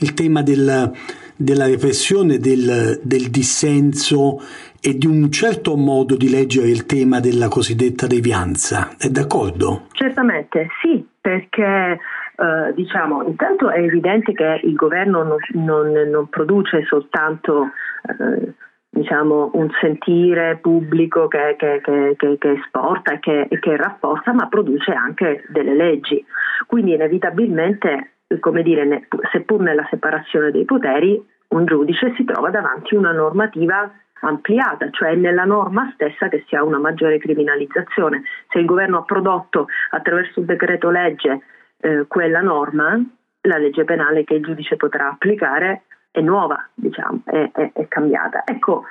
il 0.00 0.14
tema 0.14 0.42
del, 0.42 0.90
della 1.36 1.66
repressione 1.66 2.38
del, 2.38 3.00
del 3.02 3.30
dissenso 3.30 4.40
e 4.80 4.96
di 4.96 5.06
un 5.06 5.30
certo 5.30 5.76
modo 5.76 6.16
di 6.16 6.28
leggere 6.28 6.68
il 6.68 6.86
tema 6.86 7.20
della 7.20 7.48
cosiddetta 7.48 8.06
devianza. 8.06 8.94
È 8.96 9.08
d'accordo? 9.08 9.86
Certamente, 9.92 10.68
sì, 10.80 11.04
perché 11.20 11.98
eh, 12.38 12.72
diciamo, 12.74 13.24
intanto 13.24 13.68
è 13.68 13.80
evidente 13.80 14.32
che 14.32 14.60
il 14.62 14.74
governo 14.74 15.24
non, 15.24 15.38
non, 15.54 15.90
non 15.90 16.28
produce 16.28 16.84
soltanto 16.84 17.70
eh, 18.06 18.54
diciamo, 18.90 19.50
un 19.54 19.68
sentire 19.80 20.58
pubblico 20.60 21.26
che, 21.26 21.56
che, 21.58 21.80
che, 21.82 22.36
che 22.38 22.50
esporta 22.50 23.14
e 23.14 23.18
che, 23.18 23.48
che 23.60 23.76
rafforza, 23.76 24.32
ma 24.32 24.46
produce 24.46 24.92
anche 24.92 25.44
delle 25.48 25.74
leggi. 25.74 26.24
Quindi 26.66 26.94
inevitabilmente, 26.94 28.12
come 28.38 28.62
dire, 28.62 29.08
seppur 29.32 29.60
nella 29.60 29.86
separazione 29.90 30.52
dei 30.52 30.64
poteri, 30.64 31.20
un 31.48 31.64
giudice 31.64 32.14
si 32.14 32.24
trova 32.24 32.50
davanti 32.50 32.94
a 32.94 32.98
una 32.98 33.12
normativa 33.12 33.90
ampliata, 34.20 34.90
cioè 34.90 35.14
nella 35.14 35.44
norma 35.44 35.90
stessa 35.94 36.28
che 36.28 36.44
si 36.46 36.54
ha 36.54 36.62
una 36.62 36.78
maggiore 36.78 37.18
criminalizzazione. 37.18 38.22
Se 38.50 38.58
il 38.58 38.64
governo 38.64 38.98
ha 38.98 39.02
prodotto 39.02 39.66
attraverso 39.90 40.40
un 40.40 40.46
decreto 40.46 40.90
legge 40.90 41.40
eh, 41.80 42.04
quella 42.06 42.40
norma, 42.40 43.00
la 43.42 43.58
legge 43.58 43.84
penale 43.84 44.24
che 44.24 44.34
il 44.34 44.42
giudice 44.42 44.76
potrà 44.76 45.10
applicare 45.10 45.82
è 46.10 46.20
nuova, 46.20 46.68
diciamo, 46.74 47.20
è, 47.24 47.50
è, 47.52 47.70
è 47.72 47.88
cambiata. 47.88 48.42
Ecco, 48.44 48.84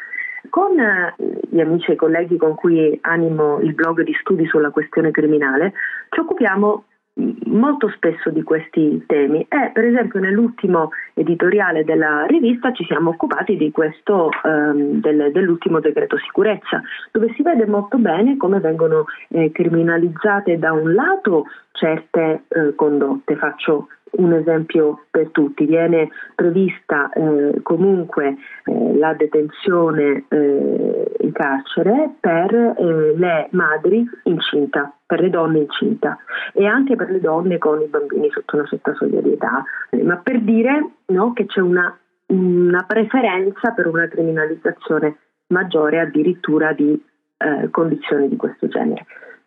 con 0.50 0.80
eh, 0.80 1.13
gli 1.50 1.60
amici 1.60 1.91
e 1.91 1.95
colleghi 1.95 2.38
con 2.38 2.56
cui 2.56 2.97
animo 3.02 3.60
il 3.60 3.73
blog 3.73 4.04
di 4.04 4.13
studi 4.13 4.45
sulla 4.47 4.71
questione 4.71 5.12
criminale, 5.12 5.73
ci 6.10 6.19
occupiamo 6.19 6.86
molto 7.45 7.89
spesso 7.89 8.30
di 8.30 8.43
questi 8.43 9.03
temi 9.08 9.41
e 9.49 9.71
per 9.73 9.86
esempio 9.86 10.19
nell'ultimo 10.19 10.89
editoriale 11.13 11.84
della 11.84 12.25
rivista 12.25 12.71
ci 12.71 12.86
siamo 12.86 13.10
occupati 13.10 13.58
questo, 13.71 14.30
ehm, 14.43 14.99
del, 15.01 15.32
dell'ultimo 15.32 15.80
decreto 15.80 16.17
sicurezza 16.17 16.82
dove 17.12 17.34
si 17.36 17.41
vede 17.41 17.65
molto 17.65 17.97
bene 17.97 18.38
come 18.38 18.60
vengono 18.60 19.06
eh, 19.30 19.51
criminalizzate 19.51 20.60
da 20.60 20.71
un 20.73 20.93
lato 20.93 21.45
certe 21.71 22.43
eh, 22.47 22.75
condotte. 22.75 23.36
Faccio 23.36 23.88
un 24.12 24.34
esempio 24.34 25.06
per 25.10 25.30
tutti, 25.30 25.65
viene 25.65 26.10
prevista 26.36 27.10
eh, 27.10 27.62
comunque 27.62 28.38
eh, 28.65 28.98
la 28.98 29.13
detenzione 29.13 30.26
eh, 30.28 31.12
in 31.20 31.32
carcere 31.32 32.15
per 32.20 32.54
eh, 32.54 33.13
le 33.15 33.48
madri 33.52 34.08
incinta, 34.24 34.93
per 35.06 35.22
le 35.22 35.30
donne 35.30 35.60
incinta 35.60 36.17
e 36.54 36.65
anche 36.65 36.96
per 36.96 37.10
le 37.12 37.20
donne 37.20 37.58
con 37.58 37.82
i 37.82 37.88
bambini 37.88 38.30
sotto 38.32 38.56
una 38.58 38.65
certa 38.65 38.93
soglia 38.96 39.22
di 39.22 39.34
età, 39.34 39.63
ma 40.04 40.17
per 40.17 40.41
dire 40.41 40.89
no, 41.08 41.34
che 41.34 41.46
c'è 41.46 41.62
una, 41.62 41.96
una, 42.28 42.84
preferenza 42.88 43.72
per 43.72 43.88
una 43.88 44.08
criminalizzazione 44.08 45.17
maggiore 45.48 46.00
addirittura 46.00 46.74
di 46.74 47.02
eh, 47.38 47.70
condizioni 47.70 48.28
di 48.28 48.36
questo 48.36 48.67
genere. 48.67 49.06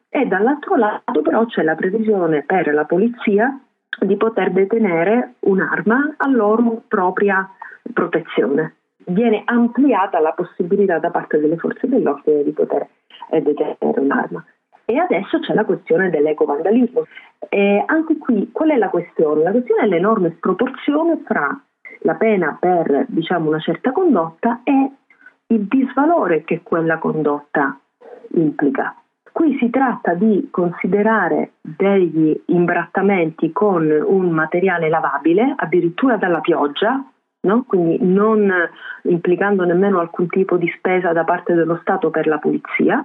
E 0.09 0.27
dall'altro 0.27 0.77
lato 0.77 1.23
però 1.23 1.47
c'è 1.47 1.63
la 1.63 1.77
previsione 1.77 2.43
per 2.43 2.73
la 2.75 2.85
polizia 2.85 3.61
di 3.99 4.17
poter 4.17 4.51
detenere 4.53 5.35
un'arma 5.41 6.15
a 6.17 6.29
loro 6.29 6.83
propria 6.87 7.49
protezione. 7.93 8.77
Viene 9.07 9.43
ampliata 9.45 10.21
la 10.21 10.33
possibilità 10.33 10.99
da 10.99 11.11
parte 11.11 11.39
delle 11.39 11.57
forze 11.57 11.89
dell'ordine 11.89 12.45
di 12.45 12.53
poter 12.53 12.87
eh, 13.31 13.41
detenere 13.41 14.01
un'arma. 14.01 14.45
E 14.85 14.97
adesso 14.99 15.39
c'è 15.41 15.55
la 15.55 15.65
questione 15.65 16.11
dell'ecovandalismo. 16.11 17.07
E 17.49 17.83
anche 17.87 18.19
qui 18.19 18.51
qual 18.53 18.71
è 18.71 18.77
la 18.77 18.89
questione? 18.89 19.43
La 19.43 19.53
questione 19.53 19.83
è 19.83 19.87
l'enorme 19.87 20.35
sproporzione 20.37 21.21
fra 21.25 21.61
la 22.01 22.15
pena 22.15 22.57
per 22.59 23.07
diciamo, 23.09 23.49
una 23.49 23.61
certa 23.61 23.93
condotta 23.93 24.61
e 24.65 24.91
il 25.47 25.67
disvalore 25.67 26.45
che 26.45 26.63
quella 26.63 26.99
condotta 26.99 27.79
implica. 28.35 28.95
Qui 29.41 29.57
si 29.57 29.71
tratta 29.71 30.13
di 30.13 30.49
considerare 30.51 31.53
degli 31.63 32.39
imbrattamenti 32.49 33.53
con 33.53 33.91
un 33.91 34.29
materiale 34.29 34.91
lavabile, 34.91 35.55
addirittura 35.57 36.19
dalla 36.19 36.41
pioggia, 36.41 37.03
no? 37.41 37.65
quindi 37.67 37.97
non 38.03 38.53
implicando 39.05 39.65
nemmeno 39.65 39.99
alcun 39.99 40.27
tipo 40.27 40.59
di 40.59 40.71
spesa 40.77 41.15
da 41.15 41.25
parte 41.25 41.55
dello 41.55 41.79
Stato 41.81 42.11
per 42.11 42.27
la 42.27 42.37
pulizia, 42.37 43.03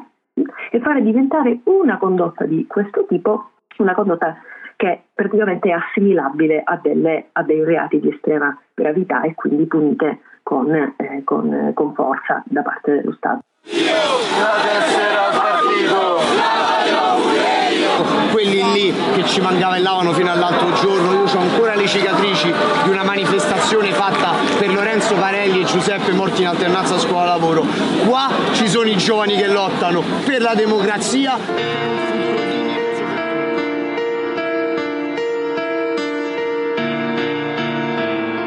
e 0.72 0.80
fare 0.82 1.02
diventare 1.02 1.62
una 1.64 1.98
condotta 1.98 2.44
di 2.44 2.68
questo 2.68 3.06
tipo 3.06 3.52
una 3.78 3.94
condotta 3.94 4.36
che 4.76 5.04
praticamente 5.14 5.70
è 5.70 5.72
assimilabile 5.72 6.64
a, 6.66 6.78
delle, 6.84 7.28
a 7.32 7.44
dei 7.44 7.64
reati 7.64 8.02
di 8.02 8.10
estrema 8.10 8.60
gravità 8.74 9.22
e 9.22 9.36
quindi 9.36 9.68
punite 9.68 10.20
con, 10.44 10.70
eh, 10.74 11.22
con, 11.24 11.72
con 11.74 11.94
forza 11.94 12.44
da 12.46 12.62
parte 12.62 12.92
dello 12.92 13.14
Stato. 13.14 13.40
Quelli 18.32 18.62
lì 18.74 18.85
che 19.14 19.26
ci 19.26 19.42
mangavellavano 19.42 20.14
fino 20.14 20.32
all'altro 20.32 20.74
giorno, 20.74 21.14
io 21.14 21.24
ho 21.24 21.40
ancora 21.40 21.76
le 21.76 21.88
cicatrici 21.88 22.54
di 22.84 22.90
una 22.90 23.04
manifestazione 23.04 23.92
fatta 23.92 24.34
per 24.58 24.74
Lorenzo 24.74 25.16
Panelli 25.16 25.62
e 25.62 25.66
Giuseppe 25.66 26.12
morti 26.12 26.42
in 26.42 26.48
alternanza 26.48 26.98
scuola-lavoro. 26.98 27.66
Qua 28.06 28.30
ci 28.54 28.68
sono 28.68 28.88
i 28.88 28.98
giovani 28.98 29.36
che 29.36 29.48
lottano 29.48 30.04
per 30.26 30.42
la 30.42 30.54
democrazia. 30.54 32.55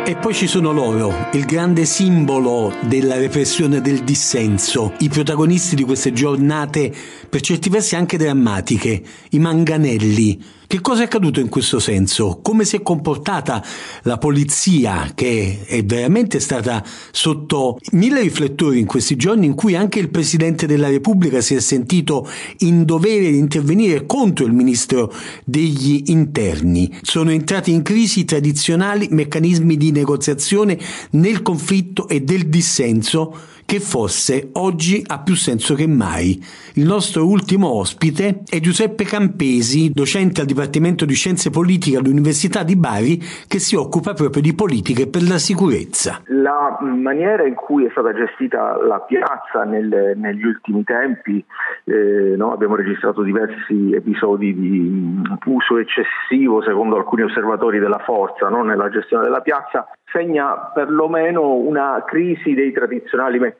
E 0.08 0.16
poi 0.16 0.32
ci 0.32 0.46
sono 0.46 0.72
loro, 0.72 1.28
il 1.34 1.44
grande 1.44 1.84
simbolo 1.84 2.72
della 2.80 3.18
repressione 3.18 3.82
del 3.82 4.04
dissenso, 4.04 4.94
i 5.00 5.10
protagonisti 5.10 5.76
di 5.76 5.82
queste 5.82 6.14
giornate 6.14 6.90
per 7.28 7.42
certi 7.42 7.68
versi 7.68 7.94
anche 7.94 8.16
drammatiche, 8.16 9.02
i 9.32 9.38
manganelli, 9.38 10.42
che 10.68 10.82
cosa 10.82 11.00
è 11.00 11.04
accaduto 11.06 11.40
in 11.40 11.48
questo 11.48 11.78
senso? 11.78 12.40
Come 12.42 12.66
si 12.66 12.76
è 12.76 12.82
comportata 12.82 13.64
la 14.02 14.18
polizia 14.18 15.12
che 15.14 15.64
è 15.64 15.82
veramente 15.82 16.40
stata 16.40 16.84
sotto 17.10 17.78
mille 17.92 18.20
riflettori 18.20 18.78
in 18.78 18.84
questi 18.84 19.16
giorni 19.16 19.46
in 19.46 19.54
cui 19.54 19.74
anche 19.74 19.98
il 19.98 20.10
Presidente 20.10 20.66
della 20.66 20.90
Repubblica 20.90 21.40
si 21.40 21.54
è 21.54 21.60
sentito 21.60 22.28
in 22.58 22.84
dovere 22.84 23.30
di 23.30 23.38
intervenire 23.38 24.04
contro 24.04 24.44
il 24.44 24.52
Ministro 24.52 25.10
degli 25.42 26.02
Interni. 26.08 26.94
Sono 27.00 27.30
entrati 27.30 27.72
in 27.72 27.80
crisi 27.80 28.26
tradizionali 28.26 29.08
meccanismi 29.10 29.74
di 29.74 29.90
negoziazione 29.90 30.78
nel 31.12 31.40
conflitto 31.40 32.08
e 32.08 32.20
del 32.20 32.46
dissenso 32.50 33.56
che 33.68 33.80
forse 33.80 34.48
oggi 34.54 35.04
ha 35.06 35.20
più 35.20 35.34
senso 35.34 35.74
che 35.74 35.86
mai. 35.86 36.40
Il 36.76 36.86
nostro 36.86 37.28
ultimo 37.28 37.68
ospite 37.68 38.40
è 38.48 38.60
Giuseppe 38.60 39.04
Campesi, 39.04 39.90
docente 39.92 40.40
al 40.40 40.46
Dipartimento 40.46 41.04
di 41.04 41.12
Scienze 41.12 41.50
Politiche 41.50 41.98
all'Università 41.98 42.62
di 42.62 42.76
Bari, 42.76 43.18
che 43.46 43.58
si 43.58 43.76
occupa 43.76 44.14
proprio 44.14 44.40
di 44.40 44.54
politiche 44.54 45.06
per 45.06 45.20
la 45.20 45.36
sicurezza. 45.36 46.22
La 46.28 46.78
maniera 46.80 47.46
in 47.46 47.56
cui 47.56 47.84
è 47.84 47.90
stata 47.90 48.14
gestita 48.14 48.74
la 48.80 49.00
piazza 49.00 49.64
nel, 49.64 50.14
negli 50.16 50.44
ultimi 50.46 50.82
tempi, 50.84 51.44
eh, 51.84 52.36
no? 52.38 52.52
abbiamo 52.52 52.74
registrato 52.74 53.20
diversi 53.20 53.92
episodi 53.92 54.54
di 54.54 55.20
uso 55.44 55.76
eccessivo, 55.76 56.62
secondo 56.62 56.96
alcuni 56.96 57.24
osservatori, 57.24 57.78
della 57.78 58.00
forza 58.02 58.48
no? 58.48 58.62
nella 58.62 58.88
gestione 58.88 59.24
della 59.24 59.42
piazza, 59.42 59.86
segna 60.10 60.70
perlomeno 60.72 61.52
una 61.52 62.02
crisi 62.06 62.54
dei 62.54 62.72
tradizionali 62.72 63.38
meccanismi 63.38 63.56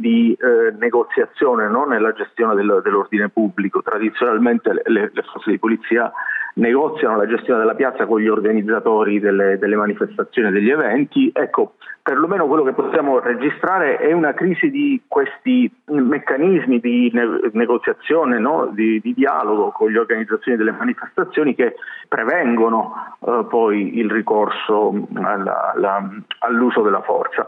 di 0.00 0.36
eh, 0.38 0.74
negoziazione 0.78 1.68
no? 1.68 1.84
nella 1.84 2.12
gestione 2.12 2.54
del, 2.54 2.80
dell'ordine 2.82 3.28
pubblico. 3.28 3.82
Tradizionalmente 3.82 4.72
le, 4.72 5.10
le, 5.12 5.22
forze 5.22 5.50
di 5.50 5.58
polizia 5.58 6.10
negoziano 6.56 7.16
la 7.16 7.26
gestione 7.26 7.60
della 7.60 7.74
piazza 7.74 8.06
con 8.06 8.20
gli 8.20 8.28
organizzatori 8.28 9.20
delle, 9.20 9.58
delle 9.58 9.76
manifestazioni 9.76 10.48
e 10.48 10.52
degli 10.52 10.70
eventi. 10.70 11.30
Ecco, 11.32 11.74
perlomeno 12.02 12.46
quello 12.46 12.62
che 12.62 12.72
possiamo 12.72 13.18
registrare 13.18 13.98
è 13.98 14.12
una 14.12 14.32
crisi 14.32 14.70
di 14.70 15.02
questi 15.06 15.70
meccanismi 15.86 16.80
di 16.80 17.10
ne- 17.12 17.50
negoziazione, 17.52 18.38
no? 18.38 18.70
di, 18.72 19.00
di, 19.00 19.12
dialogo 19.12 19.70
con 19.70 19.90
le 19.90 19.98
organizzazioni 19.98 20.56
delle 20.56 20.72
manifestazioni 20.72 21.54
che 21.54 21.74
prevengono 22.08 23.16
eh, 23.20 23.44
poi 23.48 23.98
il 23.98 24.10
ricorso 24.10 25.08
alla, 25.14 25.72
alla, 25.74 26.08
all'uso 26.38 26.80
della 26.80 27.02
forza. 27.02 27.46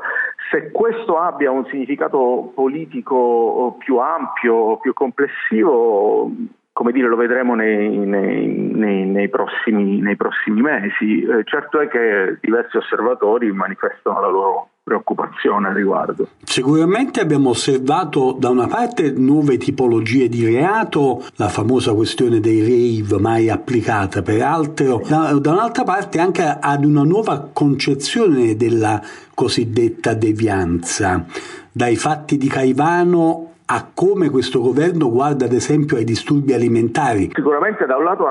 Se 0.50 0.70
questo 0.70 1.18
abbia 1.18 1.50
un 1.50 1.66
significato 1.66 2.52
politico 2.54 3.76
più 3.78 3.98
ampio, 3.98 4.78
più 4.78 4.92
complessivo, 4.92 6.30
come 6.78 6.92
dire, 6.92 7.08
lo 7.08 7.16
vedremo 7.16 7.56
nei, 7.56 7.88
nei, 7.88 8.46
nei, 8.46 9.04
nei 9.04 9.28
prossimi, 9.28 10.14
prossimi, 10.14 10.60
mesi. 10.60 11.22
Eh, 11.22 11.42
certo 11.42 11.80
è 11.80 11.88
che 11.88 12.38
diversi 12.40 12.76
osservatori 12.76 13.50
manifestano 13.50 14.20
la 14.20 14.28
loro 14.28 14.68
preoccupazione 14.84 15.66
al 15.66 15.74
riguardo. 15.74 16.28
Sicuramente 16.44 17.18
abbiamo 17.18 17.48
osservato 17.48 18.36
da 18.38 18.50
una 18.50 18.68
parte 18.68 19.10
nuove 19.10 19.56
tipologie 19.56 20.28
di 20.28 20.46
reato, 20.46 21.24
la 21.34 21.48
famosa 21.48 21.92
questione 21.94 22.38
dei 22.38 22.60
rave 22.60 23.20
mai 23.20 23.50
applicata 23.50 24.22
peraltro, 24.22 25.02
da, 25.04 25.32
da 25.32 25.50
un'altra 25.50 25.82
parte 25.82 26.20
anche 26.20 26.44
ad 26.60 26.84
una 26.84 27.02
nuova 27.02 27.50
concezione 27.52 28.54
della 28.54 29.02
cosiddetta 29.34 30.14
devianza. 30.14 31.24
Dai 31.72 31.96
fatti 31.96 32.36
di 32.36 32.46
Caivano 32.46 33.47
a 33.70 33.90
come 33.94 34.30
questo 34.30 34.60
governo 34.60 35.10
guarda 35.10 35.44
ad 35.44 35.52
esempio 35.52 35.98
ai 35.98 36.04
disturbi 36.04 36.54
alimentari. 36.54 37.30
Sicuramente 37.34 37.84
da 37.84 37.96
un 37.96 38.04
lato 38.04 38.26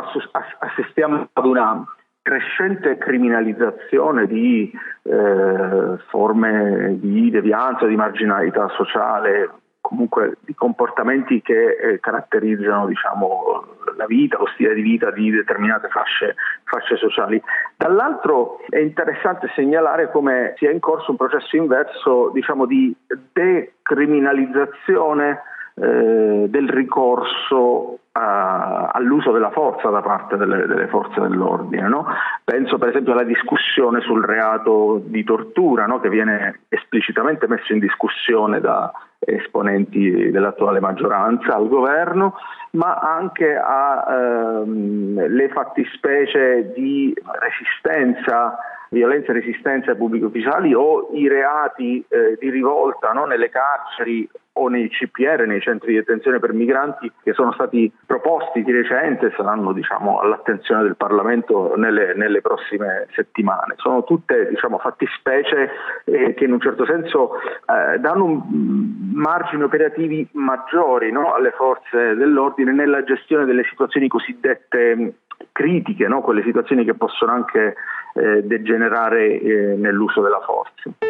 assistiamo 0.59 1.29
ad 1.31 1.45
una 1.45 1.85
crescente 2.23 2.97
criminalizzazione 2.97 4.25
di 4.25 4.71
eh, 5.03 5.97
forme 6.09 6.97
di 6.99 7.29
devianza, 7.29 7.85
di 7.85 7.95
marginalità 7.95 8.67
sociale, 8.75 9.49
comunque 9.87 10.35
di 10.41 10.53
comportamenti 10.53 11.41
che 11.41 11.77
eh, 11.77 12.01
caratterizzano 12.01 12.87
diciamo, 12.87 13.63
la 13.95 14.05
vita, 14.05 14.37
lo 14.37 14.47
stile 14.53 14.73
di 14.73 14.81
vita 14.81 15.11
di 15.11 15.31
determinate 15.31 15.87
fasce, 15.87 16.35
fasce, 16.65 16.97
sociali. 16.97 17.41
Dall'altro 17.77 18.59
è 18.69 18.79
interessante 18.79 19.49
segnalare 19.55 20.11
come 20.11 20.55
sia 20.57 20.71
in 20.71 20.81
corso 20.81 21.11
un 21.11 21.17
processo 21.17 21.55
inverso 21.55 22.31
diciamo, 22.33 22.65
di 22.65 22.93
decriminalizzazione 23.31 25.41
eh, 25.79 26.45
del 26.49 26.69
ricorso 26.69 27.99
a, 28.13 28.89
all'uso 28.93 29.31
della 29.31 29.51
forza 29.51 29.89
da 29.89 30.01
parte 30.01 30.35
delle, 30.35 30.65
delle 30.65 30.87
forze 30.87 31.19
dell'ordine. 31.21 31.87
No? 31.87 32.07
Penso 32.43 32.77
per 32.77 32.89
esempio 32.89 33.13
alla 33.13 33.23
discussione 33.23 34.01
sul 34.01 34.23
reato 34.23 35.01
di 35.05 35.23
tortura 35.23 35.85
no? 35.85 35.99
che 35.99 36.09
viene 36.09 36.61
esplicitamente 36.69 37.47
messo 37.47 37.73
in 37.73 37.79
discussione 37.79 38.59
da 38.59 38.91
esponenti 39.19 40.31
dell'attuale 40.31 40.79
maggioranza 40.79 41.55
al 41.55 41.67
governo, 41.67 42.35
ma 42.71 42.95
anche 42.95 43.55
alle 43.55 44.63
ehm, 45.43 45.49
fattispecie 45.51 46.71
di 46.73 47.13
resistenza 47.39 48.57
violenza 48.89 49.31
e 49.31 49.33
resistenza 49.33 49.91
ai 49.91 49.97
pubblici 49.97 50.23
ufficiali 50.23 50.73
o 50.73 51.09
i 51.13 51.27
reati 51.27 52.03
eh, 52.07 52.37
di 52.39 52.49
rivolta 52.49 53.11
no? 53.11 53.25
nelle 53.25 53.49
carceri 53.49 54.27
o 54.57 54.67
nei 54.67 54.89
CPR, 54.89 55.45
nei 55.45 55.61
centri 55.61 55.91
di 55.91 55.97
detenzione 55.97 56.39
per 56.39 56.53
migranti 56.53 57.11
che 57.23 57.33
sono 57.33 57.51
stati 57.53 57.91
proposti 58.05 58.63
di 58.63 58.71
recente 58.71 59.27
e 59.27 59.33
saranno 59.35 59.71
diciamo, 59.71 60.19
all'attenzione 60.19 60.83
del 60.83 60.95
Parlamento 60.95 61.75
nelle, 61.75 62.13
nelle 62.15 62.41
prossime 62.41 63.07
settimane. 63.13 63.75
Sono 63.77 64.03
tutte 64.03 64.49
diciamo, 64.49 64.77
fattispecie 64.79 65.69
eh, 66.05 66.33
che 66.33 66.43
in 66.43 66.53
un 66.53 66.59
certo 66.59 66.85
senso 66.85 67.35
eh, 67.35 67.99
danno 67.99 68.45
margini 69.13 69.63
operativi 69.63 70.27
maggiori 70.33 71.11
no? 71.11 71.33
alle 71.33 71.51
forze 71.51 72.15
dell'ordine 72.15 72.71
nella 72.71 73.03
gestione 73.03 73.45
delle 73.45 73.63
situazioni 73.69 74.07
cosiddette 74.07 75.13
critiche, 75.51 76.07
no? 76.07 76.21
quelle 76.21 76.43
situazioni 76.43 76.83
che 76.83 76.93
possono 76.93 77.31
anche 77.31 77.75
eh, 78.13 78.43
degenerare 78.43 79.39
eh, 79.39 79.75
nell'uso 79.77 80.21
della 80.21 80.41
forza. 80.41 81.06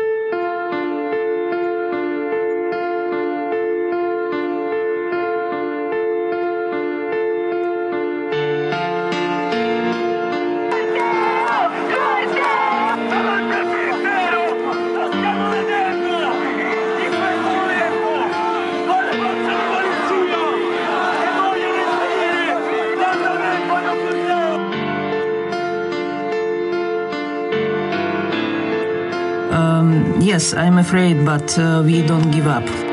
Yes, 30.28 30.54
I'm 30.54 30.78
afraid, 30.78 31.24
but 31.24 31.58
uh, 31.58 31.82
we 31.86 32.06
don't 32.06 32.32
give 32.32 32.48
up. 32.48 32.87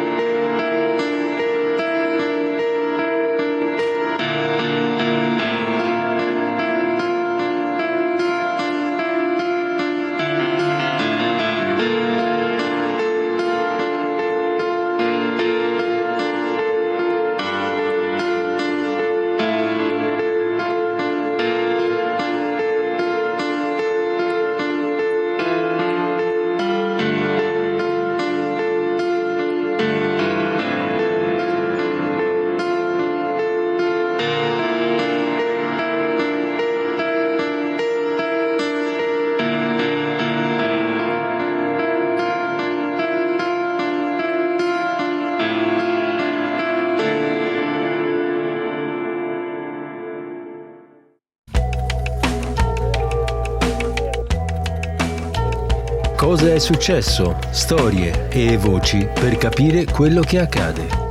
Successo? 56.65 57.37
Storie 57.51 58.29
e 58.31 58.57
voci 58.57 59.07
per 59.13 59.37
capire 59.37 59.85
quello 59.85 60.23
che 60.23 60.41
accade. 60.41 61.04